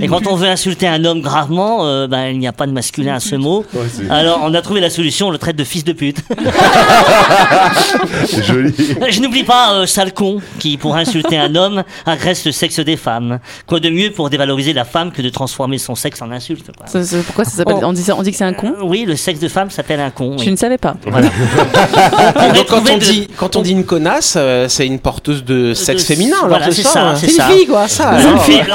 Et 0.00 0.08
quand 0.08 0.26
on 0.26 0.36
veut 0.36 0.48
insulter 0.48 0.86
un 0.86 1.04
homme 1.04 1.20
gravement, 1.20 1.86
euh, 1.86 2.06
ben, 2.06 2.26
il 2.28 2.38
n'y 2.38 2.46
a 2.46 2.52
pas 2.52 2.66
de 2.66 2.72
masculin 2.72 3.14
à 3.14 3.20
ce 3.20 3.36
mot. 3.36 3.64
Alors 4.10 4.40
on 4.42 4.52
a 4.54 4.62
trouvé 4.62 4.80
la 4.80 4.90
solution, 4.90 5.28
on 5.28 5.30
le 5.30 5.38
traite 5.38 5.56
de 5.56 5.64
fils 5.64 5.84
de 5.84 5.92
pute. 5.92 6.18
C'est 8.26 8.44
joli. 8.44 8.74
Je 9.08 9.20
n'oublie 9.20 9.44
pas 9.44 9.74
euh, 9.74 9.86
sale 9.86 10.12
con, 10.12 10.40
qui 10.58 10.76
pour 10.76 10.96
insulter 10.96 11.36
un 11.36 11.54
homme 11.54 11.84
agresse 12.06 12.44
le 12.44 12.52
sexe 12.52 12.80
des 12.80 12.96
femmes. 12.96 13.38
Quoi 13.66 13.80
de 13.80 13.90
mieux 13.90 14.10
pour 14.10 14.30
dévaloriser 14.30 14.53
la 14.72 14.84
femme 14.84 15.10
que 15.12 15.20
de 15.22 15.28
transformer 15.28 15.78
son 15.78 15.94
sexe 15.94 16.22
en 16.22 16.30
insulte 16.30 16.66
quoi. 16.76 16.86
Ça- 16.86 17.02
ça- 17.04 17.16
pourquoi 17.26 17.44
ça 17.44 17.50
s'appelle 17.50 17.76
on, 17.82 17.92
dit 17.92 18.04
on 18.12 18.22
dit 18.22 18.30
que 18.30 18.36
c'est 18.36 18.44
un 18.44 18.52
con 18.52 18.68
Euh, 18.78 18.82
Oui, 18.84 19.04
le 19.06 19.16
sexe 19.16 19.40
de 19.40 19.48
femme 19.48 19.70
s'appelle 19.70 20.00
un 20.00 20.10
con. 20.10 20.36
Je 20.38 20.44
oui. 20.44 20.50
ne 20.50 20.56
savais 20.56 20.78
pas. 20.78 20.94
Voilà. 21.06 21.28
Donc, 22.54 22.66
quand 22.68 22.80
on, 22.90 22.94
de- 22.96 23.00
dit, 23.04 23.28
quand 23.36 23.56
on 23.56 23.62
dit 23.62 23.72
une 23.72 23.84
connasse, 23.84 24.34
euh, 24.36 24.68
c'est 24.68 24.86
une 24.86 24.98
porteuse 25.00 25.44
de 25.44 25.74
sexe 25.74 26.02
de- 26.02 26.06
féminin. 26.14 26.36
Voilà, 26.46 26.70
c'est 26.70 26.82
ça, 26.82 27.10
hein. 27.10 27.16
c'est 27.16 27.28
ça. 27.28 27.48
fille, 27.48 27.66
quoi. 27.66 27.88
Ça, 27.88 28.12
Une 28.20 28.38
fille, 28.40 28.62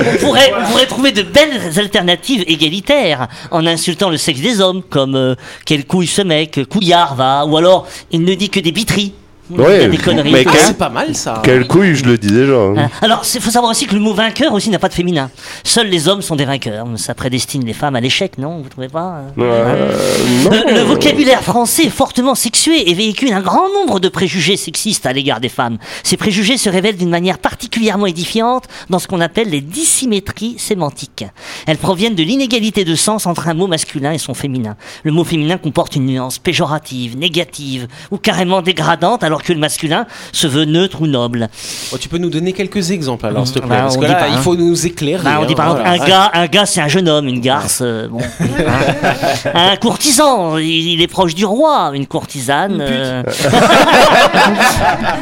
on, 0.00 0.16
pourrait, 0.18 0.52
on 0.60 0.64
pourrait 0.70 0.86
trouver 0.86 1.12
de 1.12 1.22
belles 1.22 1.78
alternatives 1.78 2.44
égalitaires 2.46 3.28
en 3.50 3.66
insultant 3.66 4.10
le 4.10 4.16
sexe 4.16 4.40
des 4.40 4.60
hommes, 4.60 4.82
comme 4.82 5.14
euh, 5.14 5.34
quel 5.64 5.84
couille 5.86 6.06
ce 6.06 6.22
mec, 6.22 6.60
couillard 6.68 7.14
va, 7.14 7.44
ou 7.46 7.56
alors 7.56 7.86
il 8.12 8.22
ne 8.22 8.34
dit 8.34 8.50
que 8.50 8.60
des 8.60 8.72
biteries. 8.72 9.14
Il 9.50 9.56
y 9.56 9.60
a 9.60 9.62
Ouais, 9.64 9.88
des 9.88 9.96
conneries. 9.98 10.32
mais 10.32 10.44
quel- 10.44 10.54
c'est 10.58 10.76
pas 10.78 10.88
mal 10.88 11.14
ça. 11.14 11.40
Quelle 11.44 11.66
couille, 11.66 11.94
je 11.94 12.04
le 12.04 12.18
dis 12.18 12.32
déjà. 12.32 12.54
hein. 12.54 12.74
Hein. 12.76 12.90
Alors, 13.00 13.22
il 13.32 13.40
faut 13.40 13.50
savoir 13.50 13.70
aussi 13.70 13.86
que 13.86 13.94
le 13.94 14.00
mot 14.00 14.12
vainqueur 14.12 14.52
aussi 14.52 14.70
n'a 14.70 14.78
pas 14.78 14.88
de 14.88 14.94
féminin. 14.94 15.30
Seuls 15.62 15.86
les 15.88 16.08
hommes 16.08 16.22
sont 16.22 16.34
des 16.36 16.44
vainqueurs. 16.44 16.84
Ça 16.96 17.14
prédestine 17.14 17.64
les 17.64 17.72
femmes 17.72 17.94
à 17.96 18.00
l'échec, 18.00 18.38
non 18.38 18.58
Vous 18.62 18.68
trouvez 18.68 18.88
pas 18.88 19.20
euh 19.38 19.42
Euh, 19.42 20.18
non. 20.44 20.50
le, 20.50 20.74
le 20.74 20.80
vocabulaire 20.80 21.42
français 21.42 21.84
est 21.84 21.90
fortement 21.90 22.34
sexué 22.34 22.90
et 22.90 22.94
véhicule 22.94 23.32
un 23.32 23.40
grand 23.40 23.68
nombre 23.72 24.00
de 24.00 24.08
préjugés 24.08 24.56
sexistes 24.56 25.06
à 25.06 25.12
l'égard 25.12 25.40
des 25.40 25.48
femmes. 25.48 25.78
Ces 26.02 26.16
préjugés 26.16 26.56
se 26.58 26.68
révèlent 26.68 26.96
d'une 26.96 27.10
manière 27.10 27.38
particulièrement 27.38 28.06
édifiante 28.06 28.64
dans 28.90 28.98
ce 28.98 29.06
qu'on 29.06 29.20
appelle 29.20 29.48
les 29.50 29.60
dissymétries 29.60 30.56
sémantiques. 30.58 31.24
Elles 31.66 31.78
proviennent 31.78 32.14
de 32.14 32.22
l'inégalité 32.22 32.84
de 32.84 32.94
sens 32.94 33.26
entre 33.26 33.48
un 33.48 33.54
mot 33.54 33.66
masculin 33.68 34.12
et 34.12 34.18
son 34.18 34.34
féminin. 34.34 34.76
Le 35.04 35.12
mot 35.12 35.24
féminin 35.24 35.56
comporte 35.58 35.94
une 35.96 36.06
nuance 36.06 36.38
péjorative, 36.38 37.16
négative 37.16 37.86
ou 38.10 38.18
carrément 38.18 38.62
dégradante 38.62 39.22
alors 39.22 39.35
que 39.42 39.52
le 39.52 39.58
masculin 39.58 40.06
se 40.32 40.46
veut 40.46 40.64
neutre 40.64 41.02
ou 41.02 41.06
noble. 41.06 41.48
Oh, 41.92 41.98
tu 41.98 42.08
peux 42.08 42.18
nous 42.18 42.30
donner 42.30 42.52
quelques 42.52 42.90
exemples 42.90 43.26
alors, 43.26 43.46
s'il 43.46 43.54
te 43.56 43.60
plaît 43.60 43.68
Bah, 43.70 43.82
Parce 43.82 43.96
on 43.96 44.00
que 44.00 44.06
dit 44.06 44.12
là, 44.12 44.18
pas, 44.18 44.28
il 44.28 44.34
hein. 44.34 44.40
faut 44.42 44.56
nous 44.56 44.86
éclairer. 44.86 45.22
Bah, 45.24 45.38
on 45.40 45.44
dit 45.46 45.52
hein, 45.52 45.56
par 45.56 45.66
exemple 45.76 45.88
un 46.02 46.06
gars, 46.06 46.30
un 46.34 46.46
gars 46.46 46.66
c'est 46.66 46.80
un 46.80 46.88
jeune 46.88 47.08
homme, 47.08 47.28
une 47.28 47.40
garce, 47.40 47.80
euh, 47.82 48.08
bon. 48.08 48.18
Un 49.54 49.76
courtisan, 49.76 50.58
il, 50.58 50.66
il 50.94 51.02
est 51.02 51.06
proche 51.06 51.34
du 51.34 51.44
roi, 51.44 51.90
une 51.94 52.06
courtisane. 52.06 52.78
euh. 52.80 53.22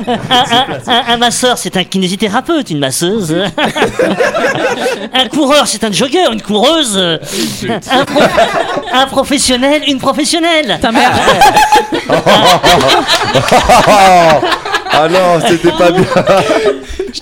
un, 0.06 0.56
un- 0.56 0.92
un- 0.92 1.14
un 1.14 1.16
masseur, 1.16 1.58
c'est 1.58 1.76
un 1.76 1.84
kinésithérapeute, 1.84 2.70
une 2.70 2.78
masseuse. 2.78 3.34
un 5.14 5.28
coureur, 5.28 5.66
c'est 5.66 5.84
un 5.84 5.92
jogger, 5.92 6.24
une 6.32 6.42
coureuse. 6.42 6.96
un, 6.98 8.04
pro- 8.04 8.22
un 8.92 9.06
professionnel, 9.06 9.82
une 9.86 9.98
professionnelle. 9.98 10.78
Ta 10.80 10.92
mère. 10.92 11.10
Ah 14.96 15.08
non, 15.08 15.40
c'était 15.44 15.72
pas 15.72 15.90
bien. 15.90 16.04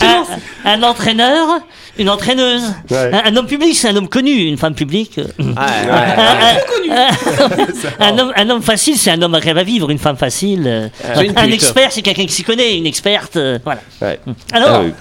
Un, 0.02 0.24
un 0.70 0.82
entraîneur, 0.82 1.60
une 1.98 2.08
entraîneuse. 2.08 2.62
Ouais. 2.90 3.10
Un, 3.12 3.32
un 3.32 3.36
homme 3.36 3.46
public, 3.46 3.74
c'est 3.76 3.88
un 3.88 3.96
homme 3.96 4.08
connu, 4.08 4.30
une 4.32 4.56
femme 4.56 4.74
publique. 4.74 5.18
Ouais, 5.18 5.24
ouais. 5.38 6.90
un, 6.90 8.06
un- 8.06 8.06
un 8.14 8.18
homme, 8.18 8.32
un 8.36 8.50
homme 8.50 8.62
facile, 8.62 8.96
c'est 8.96 9.10
un 9.10 9.20
homme 9.22 9.34
à 9.34 9.38
rêve 9.38 9.58
à 9.58 9.62
vivre. 9.62 9.90
Une 9.90 9.98
femme 9.98 10.16
facile, 10.16 10.62
euh, 10.66 10.88
une 11.22 11.36
un 11.36 11.50
expert, 11.50 11.92
c'est 11.92 12.02
quelqu'un 12.02 12.24
qui 12.26 12.32
s'y 12.32 12.44
connaît. 12.44 12.76
Une 12.78 12.86
experte, 12.86 13.36
euh, 13.36 13.58
voilà. 13.64 13.80
Ouais. 14.00 14.18
Alors, 14.52 14.68
Ah 14.70 14.80
oui. 14.82 14.92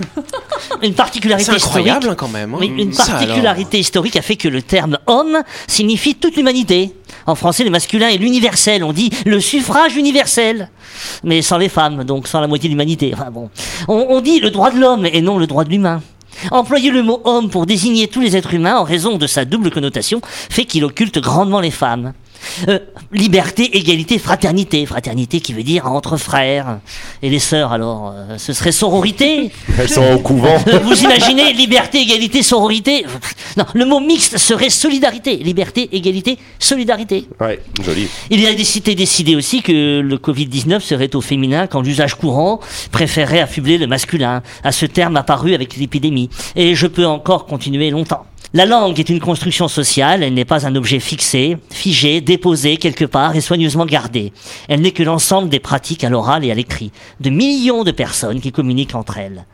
une 0.83 0.93
particularité 0.93 1.45
C'est 1.45 1.55
incroyable 1.57 1.99
historique. 1.99 2.11
hein, 2.11 2.15
quand 2.17 2.27
même. 2.27 2.53
hein. 2.53 2.57
Oui, 2.59 2.71
une 2.77 2.93
particularité 2.93 3.79
historique 3.79 4.15
a 4.15 4.21
fait 4.21 4.35
que 4.35 4.47
le 4.47 4.61
terme 4.61 4.97
homme 5.07 5.41
signifie 5.67 6.15
toute 6.15 6.35
l'humanité. 6.35 6.93
En 7.27 7.35
français, 7.35 7.63
le 7.63 7.69
masculin 7.69 8.09
est 8.09 8.17
l'universel. 8.17 8.83
On 8.83 8.93
dit 8.93 9.09
le 9.25 9.39
suffrage 9.39 9.95
universel. 9.95 10.69
Mais 11.23 11.41
sans 11.41 11.57
les 11.57 11.69
femmes, 11.69 12.03
donc 12.03 12.27
sans 12.27 12.41
la 12.41 12.47
moitié 12.47 12.67
de 12.69 12.73
l'humanité. 12.73 13.11
Enfin 13.13 13.31
bon. 13.31 13.49
On, 13.87 14.07
on 14.09 14.21
dit 14.21 14.39
le 14.39 14.49
droit 14.49 14.71
de 14.71 14.79
l'homme 14.79 15.05
et 15.05 15.21
non 15.21 15.37
le 15.37 15.47
droit 15.47 15.63
de 15.63 15.69
l'humain. 15.69 16.01
Employer 16.49 16.89
le 16.89 17.03
mot 17.03 17.21
homme 17.23 17.49
pour 17.49 17.65
désigner 17.65 18.07
tous 18.07 18.21
les 18.21 18.35
êtres 18.35 18.53
humains 18.53 18.77
en 18.77 18.83
raison 18.83 19.17
de 19.17 19.27
sa 19.27 19.45
double 19.45 19.69
connotation 19.69 20.21
fait 20.23 20.65
qu'il 20.65 20.83
occulte 20.83 21.19
grandement 21.19 21.59
les 21.59 21.71
femmes. 21.71 22.13
Euh, 22.67 22.79
liberté, 23.11 23.77
égalité, 23.77 24.17
fraternité. 24.19 24.85
Fraternité 24.85 25.39
qui 25.39 25.53
veut 25.53 25.63
dire 25.63 25.85
entre 25.87 26.17
frères. 26.17 26.79
Et 27.21 27.29
les 27.29 27.39
sœurs, 27.39 27.71
alors, 27.71 28.13
euh, 28.15 28.37
ce 28.37 28.53
serait 28.53 28.71
sororité 28.71 29.51
Elles 29.79 29.89
sont 29.89 30.13
au 30.13 30.19
couvent. 30.19 30.57
euh, 30.67 30.79
Vous 30.79 31.01
imaginez 31.03 31.53
liberté, 31.53 32.01
égalité, 32.01 32.43
sororité 32.43 33.05
Non, 33.57 33.65
le 33.73 33.85
mot 33.85 33.99
mixte 33.99 34.37
serait 34.37 34.69
solidarité. 34.69 35.37
Liberté, 35.37 35.89
égalité, 35.91 36.37
solidarité. 36.59 37.27
Ouais, 37.39 37.59
joli. 37.83 38.07
Il 38.29 38.45
a 38.45 38.53
décidé, 38.53 38.95
décidé 38.95 39.35
aussi 39.35 39.61
que 39.61 39.99
le 39.99 40.17
Covid-19 40.17 40.79
serait 40.79 41.15
au 41.15 41.21
féminin 41.21 41.67
quand 41.67 41.81
l'usage 41.81 42.15
courant 42.15 42.59
préférait 42.91 43.39
affubler 43.41 43.77
le 43.77 43.87
masculin. 43.87 44.41
À 44.63 44.71
ce 44.71 44.85
terme 44.85 45.17
apparu 45.17 45.53
avec 45.53 45.75
l'épidémie. 45.77 46.29
Et 46.55 46.75
je 46.75 46.87
peux 46.87 47.05
encore 47.05 47.45
continuer 47.45 47.89
longtemps. 47.89 48.25
La 48.53 48.65
langue 48.65 48.99
est 48.99 49.07
une 49.07 49.21
construction 49.21 49.69
sociale, 49.69 50.23
elle 50.23 50.33
n'est 50.33 50.43
pas 50.43 50.67
un 50.67 50.75
objet 50.75 50.99
fixé, 50.99 51.55
figé, 51.69 52.19
déposé 52.19 52.75
quelque 52.75 53.05
part 53.05 53.33
et 53.33 53.39
soigneusement 53.39 53.85
gardé. 53.85 54.33
Elle 54.67 54.81
n'est 54.81 54.91
que 54.91 55.03
l'ensemble 55.03 55.47
des 55.47 55.61
pratiques 55.61 56.03
à 56.03 56.09
l'oral 56.09 56.43
et 56.43 56.51
à 56.51 56.53
l'écrit, 56.53 56.91
de 57.21 57.29
millions 57.29 57.85
de 57.85 57.91
personnes 57.91 58.41
qui 58.41 58.51
communiquent 58.51 58.95
entre 58.95 59.19
elles. 59.19 59.45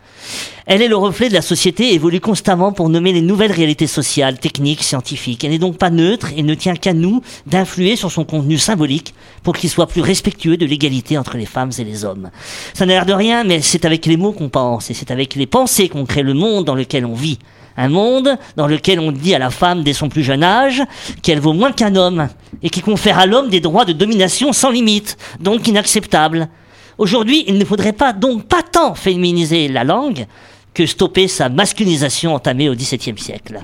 Elle 0.66 0.82
est 0.82 0.88
le 0.88 0.98
reflet 0.98 1.30
de 1.30 1.36
la 1.36 1.44
société 1.44 1.90
et 1.90 1.94
évolue 1.94 2.20
constamment 2.20 2.72
pour 2.72 2.90
nommer 2.90 3.14
les 3.14 3.22
nouvelles 3.22 3.52
réalités 3.52 3.86
sociales, 3.86 4.40
techniques, 4.40 4.82
scientifiques. 4.82 5.44
Elle 5.44 5.52
n'est 5.52 5.60
donc 5.60 5.78
pas 5.78 5.92
neutre 5.92 6.30
et 6.36 6.42
ne 6.42 6.56
tient 6.56 6.76
qu'à 6.76 6.94
nous 6.94 7.22
d'influer 7.46 7.98
sur 7.98 8.12
son 8.12 8.26
contenu 8.26 8.58
symbolique 8.58 9.14
pour 9.44 9.56
qu'il 9.56 9.70
soit 9.70 9.86
plus 9.86 10.02
respectueux 10.02 10.58
de 10.58 10.66
l'égalité 10.66 11.20
entre 11.20 11.38
les 11.38 11.46
femmes 11.46 11.72
et 11.78 11.84
les 11.84 12.04
hommes. 12.04 12.32
Ça 12.74 12.88
n'a 12.88 12.94
l'air 12.94 13.06
de 13.06 13.14
rien, 13.14 13.44
mais 13.44 13.62
c'est 13.62 13.86
avec 13.86 14.08
les 14.08 14.18
mots 14.18 14.34
qu'on 14.34 14.50
pense 14.50 14.90
et 14.90 14.96
c'est 14.96 15.12
avec 15.12 15.36
les 15.36 15.46
pensées 15.46 15.88
qu'on 15.88 16.08
crée 16.08 16.24
le 16.24 16.34
monde 16.34 16.66
dans 16.66 16.74
lequel 16.74 17.06
on 17.06 17.14
vit. 17.14 17.38
Un 17.78 17.90
monde 17.90 18.38
dans 18.56 18.68
lequel 18.68 19.00
on 19.00 19.12
dit 19.12 19.36
à 19.36 19.40
la 19.40 19.52
femme 19.52 19.84
dès 19.84 19.94
son 19.94 20.10
plus 20.10 20.24
jeune 20.24 20.44
âge 20.44 20.82
qu'elle 21.22 21.40
vaut 21.40 21.54
moins 21.54 21.72
qu'un 21.72 21.96
homme 21.96 22.28
et 22.64 22.70
qui 22.70 22.82
confère 22.82 23.20
à 23.20 23.28
l'homme 23.28 23.50
des 23.50 23.60
droits 23.60 23.86
de 23.86 23.94
domination 23.94 24.52
sans 24.52 24.72
limite, 24.72 25.18
donc 25.40 25.68
inacceptables. 25.68 26.50
Aujourd'hui, 26.98 27.44
il 27.48 27.58
ne 27.60 27.66
faudrait 27.66 27.94
pas 27.94 28.14
donc 28.14 28.48
pas 28.48 28.64
tant 28.64 28.96
féminiser 28.96 29.68
la 29.68 29.84
langue 29.84 30.26
que 30.74 30.86
stopper 30.86 31.28
sa 31.28 31.50
masculinisation 31.50 32.34
entamée 32.34 32.70
au 32.70 32.76
XVIIe 32.76 33.18
siècle. 33.18 33.62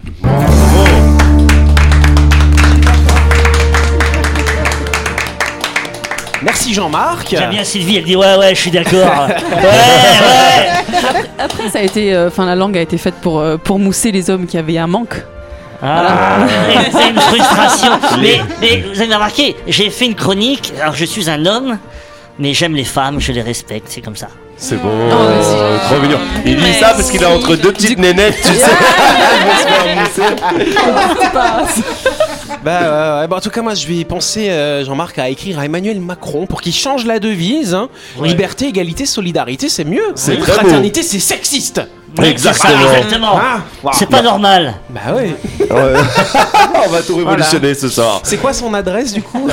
Merci 6.63 6.75
Jean-Marc. 6.75 7.27
J'aime 7.29 7.49
bien 7.49 7.65
Sylvie, 7.65 7.97
elle 7.97 8.05
dit 8.05 8.15
ouais 8.15 8.37
ouais, 8.37 8.55
je 8.55 8.61
suis 8.61 8.71
d'accord. 8.71 8.91
ouais 9.27 9.65
ouais. 9.65 11.27
Après, 11.37 11.67
ça 11.67 11.79
a 11.79 11.81
été, 11.81 12.13
euh, 12.13 12.29
enfin, 12.29 12.45
la 12.45 12.55
langue 12.55 12.77
a 12.77 12.81
été 12.81 12.97
faite 12.97 13.15
pour 13.15 13.41
euh, 13.41 13.57
pour 13.57 13.79
mousser 13.79 14.13
les 14.13 14.29
hommes 14.29 14.47
qui 14.47 14.57
avaient 14.57 14.77
un 14.77 14.87
manque. 14.87 15.21
Ah, 15.81 16.37
c'est 16.89 17.09
une 17.09 17.19
frustration. 17.19 17.91
Mais, 18.21 18.39
mais 18.61 18.81
vous 18.93 19.01
avez 19.01 19.13
remarqué, 19.13 19.57
j'ai 19.67 19.89
fait 19.89 20.05
une 20.05 20.15
chronique. 20.15 20.71
Alors 20.81 20.95
je 20.95 21.03
suis 21.03 21.29
un 21.29 21.45
homme 21.45 21.77
mais 22.39 22.53
j'aime 22.53 22.75
les 22.75 22.85
femmes, 22.85 23.19
je 23.19 23.31
les 23.31 23.41
respecte, 23.41 23.87
c'est 23.89 24.01
comme 24.01 24.15
ça. 24.15 24.27
C'est 24.55 24.81
bon, 24.81 24.89
euh, 24.89 25.77
trop 25.89 25.99
mignon. 25.99 26.19
Il 26.45 26.55
dit 26.55 26.73
ça 26.73 26.93
parce 26.93 27.11
qu'il 27.11 27.21
est 27.21 27.25
entre 27.25 27.55
deux 27.55 27.73
petites 27.73 27.99
nénettes, 27.99 28.37
tu 28.41 28.53
sais. 28.53 28.63
Bah. 32.63 33.27
Bah, 33.27 33.35
en 33.37 33.39
tout 33.41 33.49
cas, 33.49 33.61
moi, 33.61 33.73
je 33.75 33.87
vais 33.87 34.03
penser, 34.03 34.49
euh, 34.49 34.83
Jean-Marc, 34.85 35.17
à 35.19 35.29
écrire 35.29 35.59
à 35.59 35.65
Emmanuel 35.65 35.99
Macron 35.99 36.45
pour 36.45 36.61
qu'il 36.61 36.73
change 36.73 37.05
la 37.05 37.19
devise. 37.19 37.73
hein. 37.73 37.89
Liberté, 38.21 38.67
égalité, 38.67 39.05
solidarité, 39.05 39.69
c'est 39.69 39.83
mieux. 39.85 40.01
C'est 40.15 40.37
très 40.37 40.51
beau. 40.53 40.59
Fraternité, 40.59 41.03
c'est 41.03 41.19
sexiste. 41.19 41.81
Exactement. 42.21 42.73
C'est 42.79 42.97
exactement. 42.99 43.31
Ah, 43.41 43.61
waouh. 43.81 43.95
C'est 43.97 44.05
pas 44.07 44.21
normal. 44.21 44.75
Bah 44.91 45.15
ouais. 45.15 45.35
Ouais. 45.61 45.67
On 46.85 46.89
va 46.89 47.01
tout 47.01 47.15
révolutionner 47.15 47.73
ce 47.73 47.89
soir. 47.89 48.19
C'est 48.21 48.37
quoi 48.37 48.53
son 48.53 48.71
adresse 48.75 49.13
du 49.13 49.23
coup? 49.23 49.49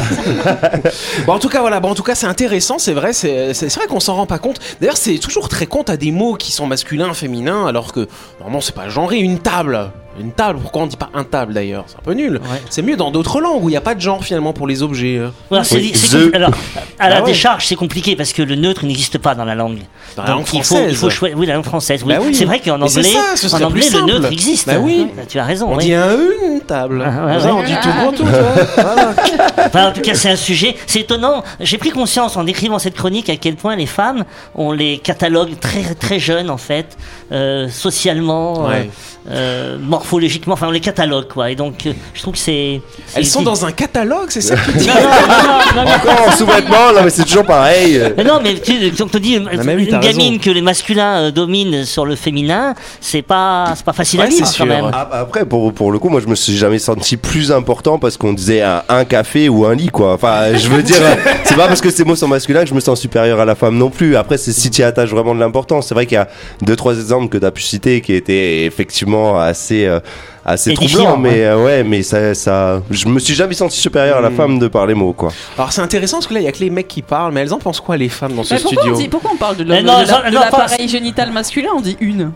Bon 1.26 1.32
en 1.34 1.38
tout 1.38 1.48
cas 1.48 1.60
voilà, 1.62 1.80
bon 1.80 1.90
en 1.90 1.94
tout 1.94 2.02
cas 2.02 2.14
c'est 2.14 2.26
intéressant, 2.26 2.78
c'est 2.78 2.92
vrai, 2.92 3.14
c'est 3.14 3.54
c'est- 3.54 3.70
c'est 3.70 3.78
vrai 3.80 3.86
qu'on 3.88 4.00
s'en 4.00 4.14
rend 4.14 4.26
pas 4.26 4.38
compte. 4.38 4.58
D'ailleurs 4.80 4.98
c'est 4.98 5.16
toujours 5.18 5.48
très 5.48 5.64
compte 5.66 5.88
à 5.88 5.96
des 5.96 6.10
mots 6.12 6.34
qui 6.34 6.52
sont 6.52 6.66
masculins, 6.66 7.14
féminins, 7.14 7.66
alors 7.66 7.92
que 7.94 8.06
normalement 8.40 8.60
c'est 8.60 8.74
pas 8.74 8.90
genré. 8.90 9.16
Une 9.18 9.38
table, 9.38 9.90
une 10.20 10.32
table. 10.32 10.58
Pourquoi 10.62 10.82
on 10.82 10.86
dit 10.86 10.96
pas 10.96 11.10
un 11.14 11.24
table 11.24 11.54
d'ailleurs? 11.54 11.84
C'est 11.88 11.96
un 11.96 12.02
peu 12.02 12.12
nul. 12.12 12.34
Ouais. 12.34 12.62
C'est 12.70 12.82
mieux 12.82 12.96
dans 12.96 13.10
d'autres 13.10 13.40
langues 13.40 13.64
où 13.64 13.68
il 13.68 13.72
y 13.72 13.76
a 13.76 13.80
pas 13.80 13.94
de 13.94 14.00
genre 14.00 14.22
finalement 14.24 14.52
pour 14.52 14.66
les 14.66 14.82
objets. 14.82 15.16
euh. 15.18 15.28
Alors, 15.50 15.64
c'est- 15.64 15.76
Oui, 15.76 15.92
c'est 15.94 16.16
the- 16.16 16.20
compli- 16.30 16.36
alors, 16.36 16.50
à 16.98 17.08
la 17.08 17.14
Bah 17.16 17.20
ouais. 17.22 17.26
décharge, 17.32 17.66
c'est 17.66 17.74
compliqué 17.76 18.16
parce 18.16 18.32
que 18.32 18.42
le 18.42 18.54
neutre 18.54 18.84
n'existe 18.84 19.18
pas 19.18 19.34
dans 19.34 19.44
la 19.44 19.54
langue. 19.54 19.78
Dans 20.16 20.22
la 20.24 20.30
langue 20.30 20.40
il 20.42 20.46
faut, 20.46 20.56
française. 20.74 20.86
il 20.90 20.96
faut 20.96 21.10
choisir. 21.10 21.36
Oui, 21.38 21.46
la 21.46 21.54
langue 21.54 21.64
française. 21.64 22.02
Oui. 22.04 22.14
Bah 22.14 22.20
oui. 22.24 22.34
C'est 22.34 22.44
vrai 22.44 22.60
qu'en 22.60 22.80
anglais, 22.80 23.02
ça, 23.02 23.36
ce 23.36 23.48
serait 23.48 23.64
en 23.64 23.68
anglais, 23.68 23.86
le 23.92 24.00
neutre 24.02 24.30
existe. 24.32 24.66
Bah 24.66 24.78
oui. 24.80 25.06
Tu 25.28 25.38
as 25.38 25.44
raison. 25.44 25.68
On 25.72 25.76
oui. 25.76 25.84
dit 25.84 25.94
un 25.94 26.16
une 26.52 26.60
table. 26.60 27.02
Ah, 27.06 27.26
ouais, 27.26 27.40
Ça, 27.40 27.46
ouais. 27.46 27.52
on 27.52 27.62
dit 27.62 27.74
tout 27.82 27.88
pour 28.02 28.12
tout. 28.14 28.24
Voilà. 28.24 29.14
Enfin, 29.66 29.88
en 29.88 29.92
tout 29.92 30.00
cas, 30.00 30.14
c'est 30.14 30.30
un 30.30 30.36
sujet. 30.36 30.74
C'est 30.86 31.00
étonnant. 31.00 31.44
J'ai 31.60 31.78
pris 31.78 31.90
conscience 31.90 32.36
en 32.36 32.46
écrivant 32.46 32.78
cette 32.78 32.94
chronique 32.94 33.28
à 33.30 33.36
quel 33.36 33.54
point 33.56 33.76
les 33.76 33.86
femmes, 33.86 34.24
on 34.54 34.72
les 34.72 34.98
catalogue 34.98 35.58
très 35.60 35.94
très 35.94 36.18
jeunes 36.18 36.50
en 36.50 36.56
fait, 36.56 36.96
euh, 37.30 37.68
socialement, 37.68 38.64
euh, 38.66 38.68
Ouais. 38.68 38.90
euh, 39.30 39.78
morphologiquement. 40.10 40.54
Enfin, 40.54 40.66
on 40.68 40.72
les 40.72 40.80
catalogue 40.80 41.28
quoi. 41.28 41.50
Et 41.50 41.54
donc, 41.54 41.86
euh, 41.86 41.92
je 42.14 42.20
trouve 42.22 42.34
que 42.34 42.40
c'est. 42.40 42.80
Elles 43.14 43.26
sont 43.26 43.42
dans 43.42 43.64
un 43.64 43.72
catalogue, 43.72 44.26
c'est 44.28 44.40
ça 44.40 44.56
que 44.56 44.72
tu 44.72 44.78
dis 44.78 44.86
Non, 44.88 44.94
non, 44.94 45.02
non, 45.02 45.74
non, 45.76 45.84
non, 45.84 45.90
Encore 45.90 46.28
en 46.28 46.32
sous-vêtements, 46.32 46.92
non 46.94 47.02
mais 47.04 47.10
c'est 47.10 47.24
toujours 47.24 47.46
pareil. 47.46 48.00
Mais 48.16 48.24
non, 48.24 48.40
mais 48.42 48.54
tu, 48.54 48.72
quand 48.96 49.04
on 49.04 49.08
te 49.08 49.18
dit 49.18 49.34
une 49.36 49.44
gamine 49.48 50.00
raison. 50.00 50.38
que 50.38 50.50
les 50.50 50.62
masculins 50.62 51.20
euh, 51.22 51.30
dominent 51.30 51.84
sur 51.84 52.04
le 52.04 52.16
féminin, 52.16 52.74
c'est 53.00 53.22
pas, 53.22 53.72
c'est 53.76 53.84
pas 53.84 53.92
facile 53.92 54.20
à 54.20 54.26
vivre 54.26 54.48
quand 54.56 54.66
même. 54.66 54.90
Ah, 54.92 55.08
Après, 55.12 55.44
pour, 55.44 55.72
pour 55.72 55.92
le 55.92 55.98
coup, 55.98 56.08
moi 56.08 56.20
je 56.20 56.26
me 56.26 56.34
suis 56.34 56.56
jamais 56.56 56.78
senti 56.78 57.16
plus 57.16 57.52
important 57.52 57.98
parce 57.98 58.16
qu'on 58.16 58.32
disait 58.32 58.62
un, 58.62 58.82
un 58.88 59.04
café 59.04 59.48
ou 59.48 59.64
un 59.66 59.74
lit, 59.74 59.88
quoi. 59.88 60.14
Enfin, 60.14 60.56
je 60.56 60.68
veux 60.68 60.82
dire, 60.82 60.96
c'est 61.44 61.56
pas 61.56 61.68
parce 61.68 61.80
que 61.80 61.90
ces 61.90 62.04
mots 62.04 62.16
sont 62.16 62.28
masculins 62.28 62.62
que 62.62 62.68
je 62.68 62.74
me 62.74 62.80
sens 62.80 63.00
supérieur 63.00 63.40
à 63.40 63.44
la 63.44 63.54
femme 63.54 63.76
non 63.76 63.90
plus. 63.90 64.16
Après, 64.16 64.38
c'est 64.38 64.52
si 64.52 64.70
tu 64.70 64.80
y 64.80 64.84
attaches 64.84 65.10
vraiment 65.10 65.34
de 65.34 65.40
l'importance. 65.40 65.86
C'est 65.88 65.94
vrai 65.94 66.06
qu'il 66.06 66.16
y 66.16 66.18
a 66.18 66.28
deux, 66.62 66.76
trois 66.76 66.94
exemples 66.94 67.28
que 67.28 67.38
tu 67.38 67.46
as 67.46 67.50
pu 67.50 67.62
citer 67.62 68.00
qui 68.00 68.14
étaient 68.14 68.64
effectivement 68.64 69.38
assez. 69.38 69.86
euh, 69.86 69.99
assez 70.44 70.70
Édifiant, 70.70 71.04
troublants 71.04 71.16
mais 71.18 71.44
euh, 71.44 71.62
ouais 71.64 71.84
mais 71.84 72.02
ça, 72.02 72.34
ça 72.34 72.82
je 72.90 73.08
me 73.08 73.18
suis 73.18 73.34
jamais 73.34 73.54
senti 73.54 73.78
supérieur 73.78 74.18
à 74.18 74.20
la 74.20 74.30
femme 74.30 74.58
de 74.58 74.68
par 74.68 74.86
les 74.86 74.94
mots 74.94 75.12
quoi. 75.12 75.32
Alors 75.56 75.72
c'est 75.72 75.82
intéressant 75.82 76.18
parce 76.18 76.26
que 76.26 76.34
là 76.34 76.40
il 76.40 76.44
y 76.44 76.48
a 76.48 76.52
que 76.52 76.58
les 76.60 76.70
mecs 76.70 76.88
qui 76.88 77.02
parlent, 77.02 77.32
mais 77.32 77.40
elles 77.40 77.52
en 77.52 77.58
pensent 77.58 77.80
quoi 77.80 77.96
les 77.96 78.08
femmes 78.08 78.34
dans 78.34 78.44
ce 78.44 78.54
pourquoi, 78.54 78.70
studio 78.70 78.94
on 78.94 78.98
dit, 78.98 79.08
pourquoi 79.08 79.30
on 79.34 79.36
parle 79.36 79.56
de 79.56 79.64
l'appareil 79.64 80.88
génital 80.88 81.32
masculin 81.32 81.70
On 81.76 81.80
dit 81.80 81.96
une. 82.00 82.32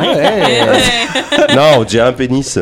Ouais. 0.00 1.54
non 1.54 1.62
on 1.78 1.84
dit 1.84 1.98
un 2.00 2.12
pénis 2.12 2.58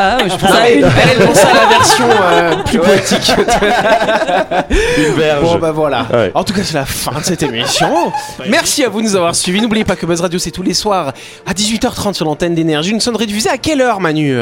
Ah, 0.00 0.16
ouais, 0.18 0.24
je 0.28 0.34
Enfin, 0.34 0.46
pense 0.46 0.56
à 0.56 0.68
Elle, 0.70 0.78
une. 0.78 0.84
elle 1.18 1.26
pense 1.26 1.38
à 1.44 1.52
la 1.54 1.66
version 1.66 2.04
euh, 2.08 2.54
plus 2.64 2.78
poétique. 2.78 3.32
une 4.98 5.14
verge 5.14 5.42
Bon 5.42 5.56
bah 5.56 5.72
voilà. 5.72 6.06
Ouais. 6.12 6.30
En 6.34 6.44
tout 6.44 6.52
cas 6.54 6.62
c'est 6.62 6.74
la 6.74 6.84
fin 6.86 7.18
de 7.18 7.24
cette 7.24 7.42
émission. 7.42 8.12
Merci 8.48 8.84
à 8.84 8.88
vous 8.88 9.00
de 9.00 9.06
nous 9.06 9.16
avoir 9.16 9.34
suivis. 9.34 9.60
N'oubliez 9.60 9.84
pas 9.84 9.96
que 9.96 10.06
Buzz 10.06 10.20
Radio 10.20 10.38
c'est 10.38 10.50
tous 10.52 10.62
les 10.62 10.74
soirs 10.74 11.12
à 11.46 11.52
18h30 11.52 12.14
sur 12.14 12.24
l'antenne 12.26 12.54
d'énergie. 12.54 12.90
Une 12.90 13.00
sonnerie 13.00 13.26
diffusée 13.26 13.50
à 13.50 13.58
quelle 13.58 13.80
heure 13.80 14.00
Manu 14.00 14.38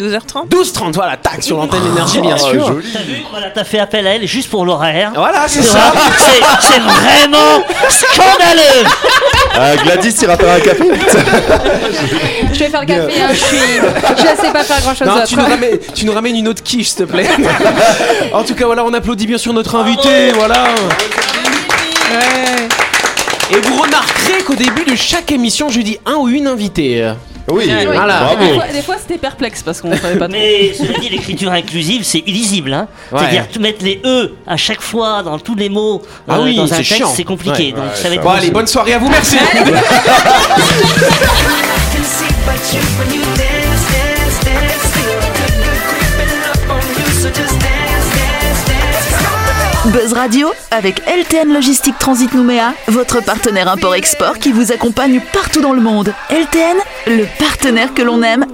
12h30 0.00 0.48
12h30 0.48 0.92
voilà, 0.92 1.18
tac 1.18 1.42
sur 1.42 1.58
l'antenne 1.58 1.82
d'énergie 1.82 2.20
bien 2.22 2.36
Oh, 2.40 2.46
sûr. 2.50 2.66
joli. 2.68 2.86
T'as 2.92 3.00
vu 3.00 3.22
Voilà, 3.30 3.50
t'as 3.50 3.64
fait 3.64 3.78
appel 3.78 4.06
à 4.06 4.14
elle 4.14 4.26
juste 4.26 4.48
pour 4.50 4.64
l'horaire. 4.64 5.12
Voilà 5.14 5.42
c'est 5.48 5.60
Tu 5.60 5.66
ça. 5.66 5.92
c'est 6.60 6.78
vraiment 6.80 7.62
scandaleux. 7.90 8.88
Ah, 9.54 9.76
Gladys 9.76 10.14
ira 10.22 10.36
faire 10.36 10.54
un 10.54 10.60
café 10.60 10.84
Je 12.52 12.58
vais 12.58 12.68
faire 12.68 12.80
le 12.80 12.86
café, 12.86 13.20
hein, 13.20 13.28
je 13.30 13.36
suis. 13.36 13.56
Je 14.16 14.42
sais 14.42 14.52
pas 14.52 14.64
faire 14.64 14.80
grand 14.80 14.94
chose 14.94 15.06
Non, 15.06 15.22
tu 15.26 15.36
nous, 15.36 15.42
ramènes, 15.42 15.78
tu 15.94 16.06
nous 16.06 16.12
ramènes 16.12 16.36
une 16.36 16.48
autre 16.48 16.62
quiche, 16.62 16.88
s'il 16.88 17.04
te 17.06 17.10
plaît. 17.10 17.28
en 18.32 18.44
tout 18.44 18.54
cas, 18.54 18.66
voilà, 18.66 18.84
on 18.84 18.92
applaudit 18.94 19.26
bien 19.26 19.38
sûr 19.38 19.52
notre 19.52 19.74
invité. 19.76 20.32
Voilà. 20.34 20.64
Et 23.50 23.60
vous 23.60 23.82
remarquerez 23.82 24.42
qu'au 24.46 24.54
début 24.54 24.84
de 24.84 24.96
chaque 24.96 25.30
émission, 25.30 25.68
je 25.68 25.80
dis 25.80 25.98
un 26.06 26.14
ou 26.14 26.28
une 26.28 26.46
invitée. 26.46 27.12
Oui 27.48 27.70
Voilà. 27.86 28.34
bravo 28.36 28.62
Des 28.72 28.82
fois, 28.82 28.96
c'était 28.98 29.18
perplexe 29.18 29.62
parce 29.62 29.80
qu'on 29.80 29.96
savait 29.96 30.18
pas 30.18 30.28
trop. 30.28 30.36
Mais 30.36 30.72
cela 30.74 30.98
dit, 30.98 31.08
l'écriture 31.08 31.52
inclusive, 31.52 32.04
c'est 32.04 32.22
illisible. 32.26 32.72
Hein. 32.72 32.88
Ouais. 33.10 33.20
C'est-à-dire 33.20 33.46
mettre 33.60 33.84
les 33.84 34.00
e 34.04 34.32
à 34.46 34.56
chaque 34.56 34.80
fois 34.80 35.22
dans 35.22 35.38
tous 35.38 35.54
les 35.54 35.68
mots 35.68 36.02
Ah 36.28 36.36
euh, 36.36 36.44
oui, 36.44 36.56
dans 36.56 36.64
un 36.64 36.68
c'est 36.68 36.76
texte, 36.76 36.94
chiant. 36.96 37.12
c'est 37.14 37.24
compliqué. 37.24 37.66
Ouais. 37.66 37.72
Donc 37.72 37.84
ça 37.94 38.08
va 38.08 38.14
être 38.14 38.22
Bon, 38.22 38.30
allez, 38.30 38.50
bonne 38.50 38.66
soirée 38.66 38.94
à 38.94 38.98
vous, 38.98 39.08
merci. 39.08 39.36
Buzz 49.86 50.12
Radio 50.12 50.52
avec 50.70 51.02
LTN 51.08 51.52
Logistique 51.52 51.98
Transit 51.98 52.32
Nouméa, 52.34 52.72
votre 52.86 53.20
partenaire 53.20 53.66
import-export 53.66 54.38
qui 54.38 54.52
vous 54.52 54.70
accompagne 54.70 55.20
partout 55.32 55.60
dans 55.60 55.72
le 55.72 55.80
monde. 55.80 56.14
LTN, 56.30 56.76
le 57.08 57.26
partenaire 57.36 57.92
que 57.92 58.02
l'on 58.02 58.22
aime. 58.22 58.46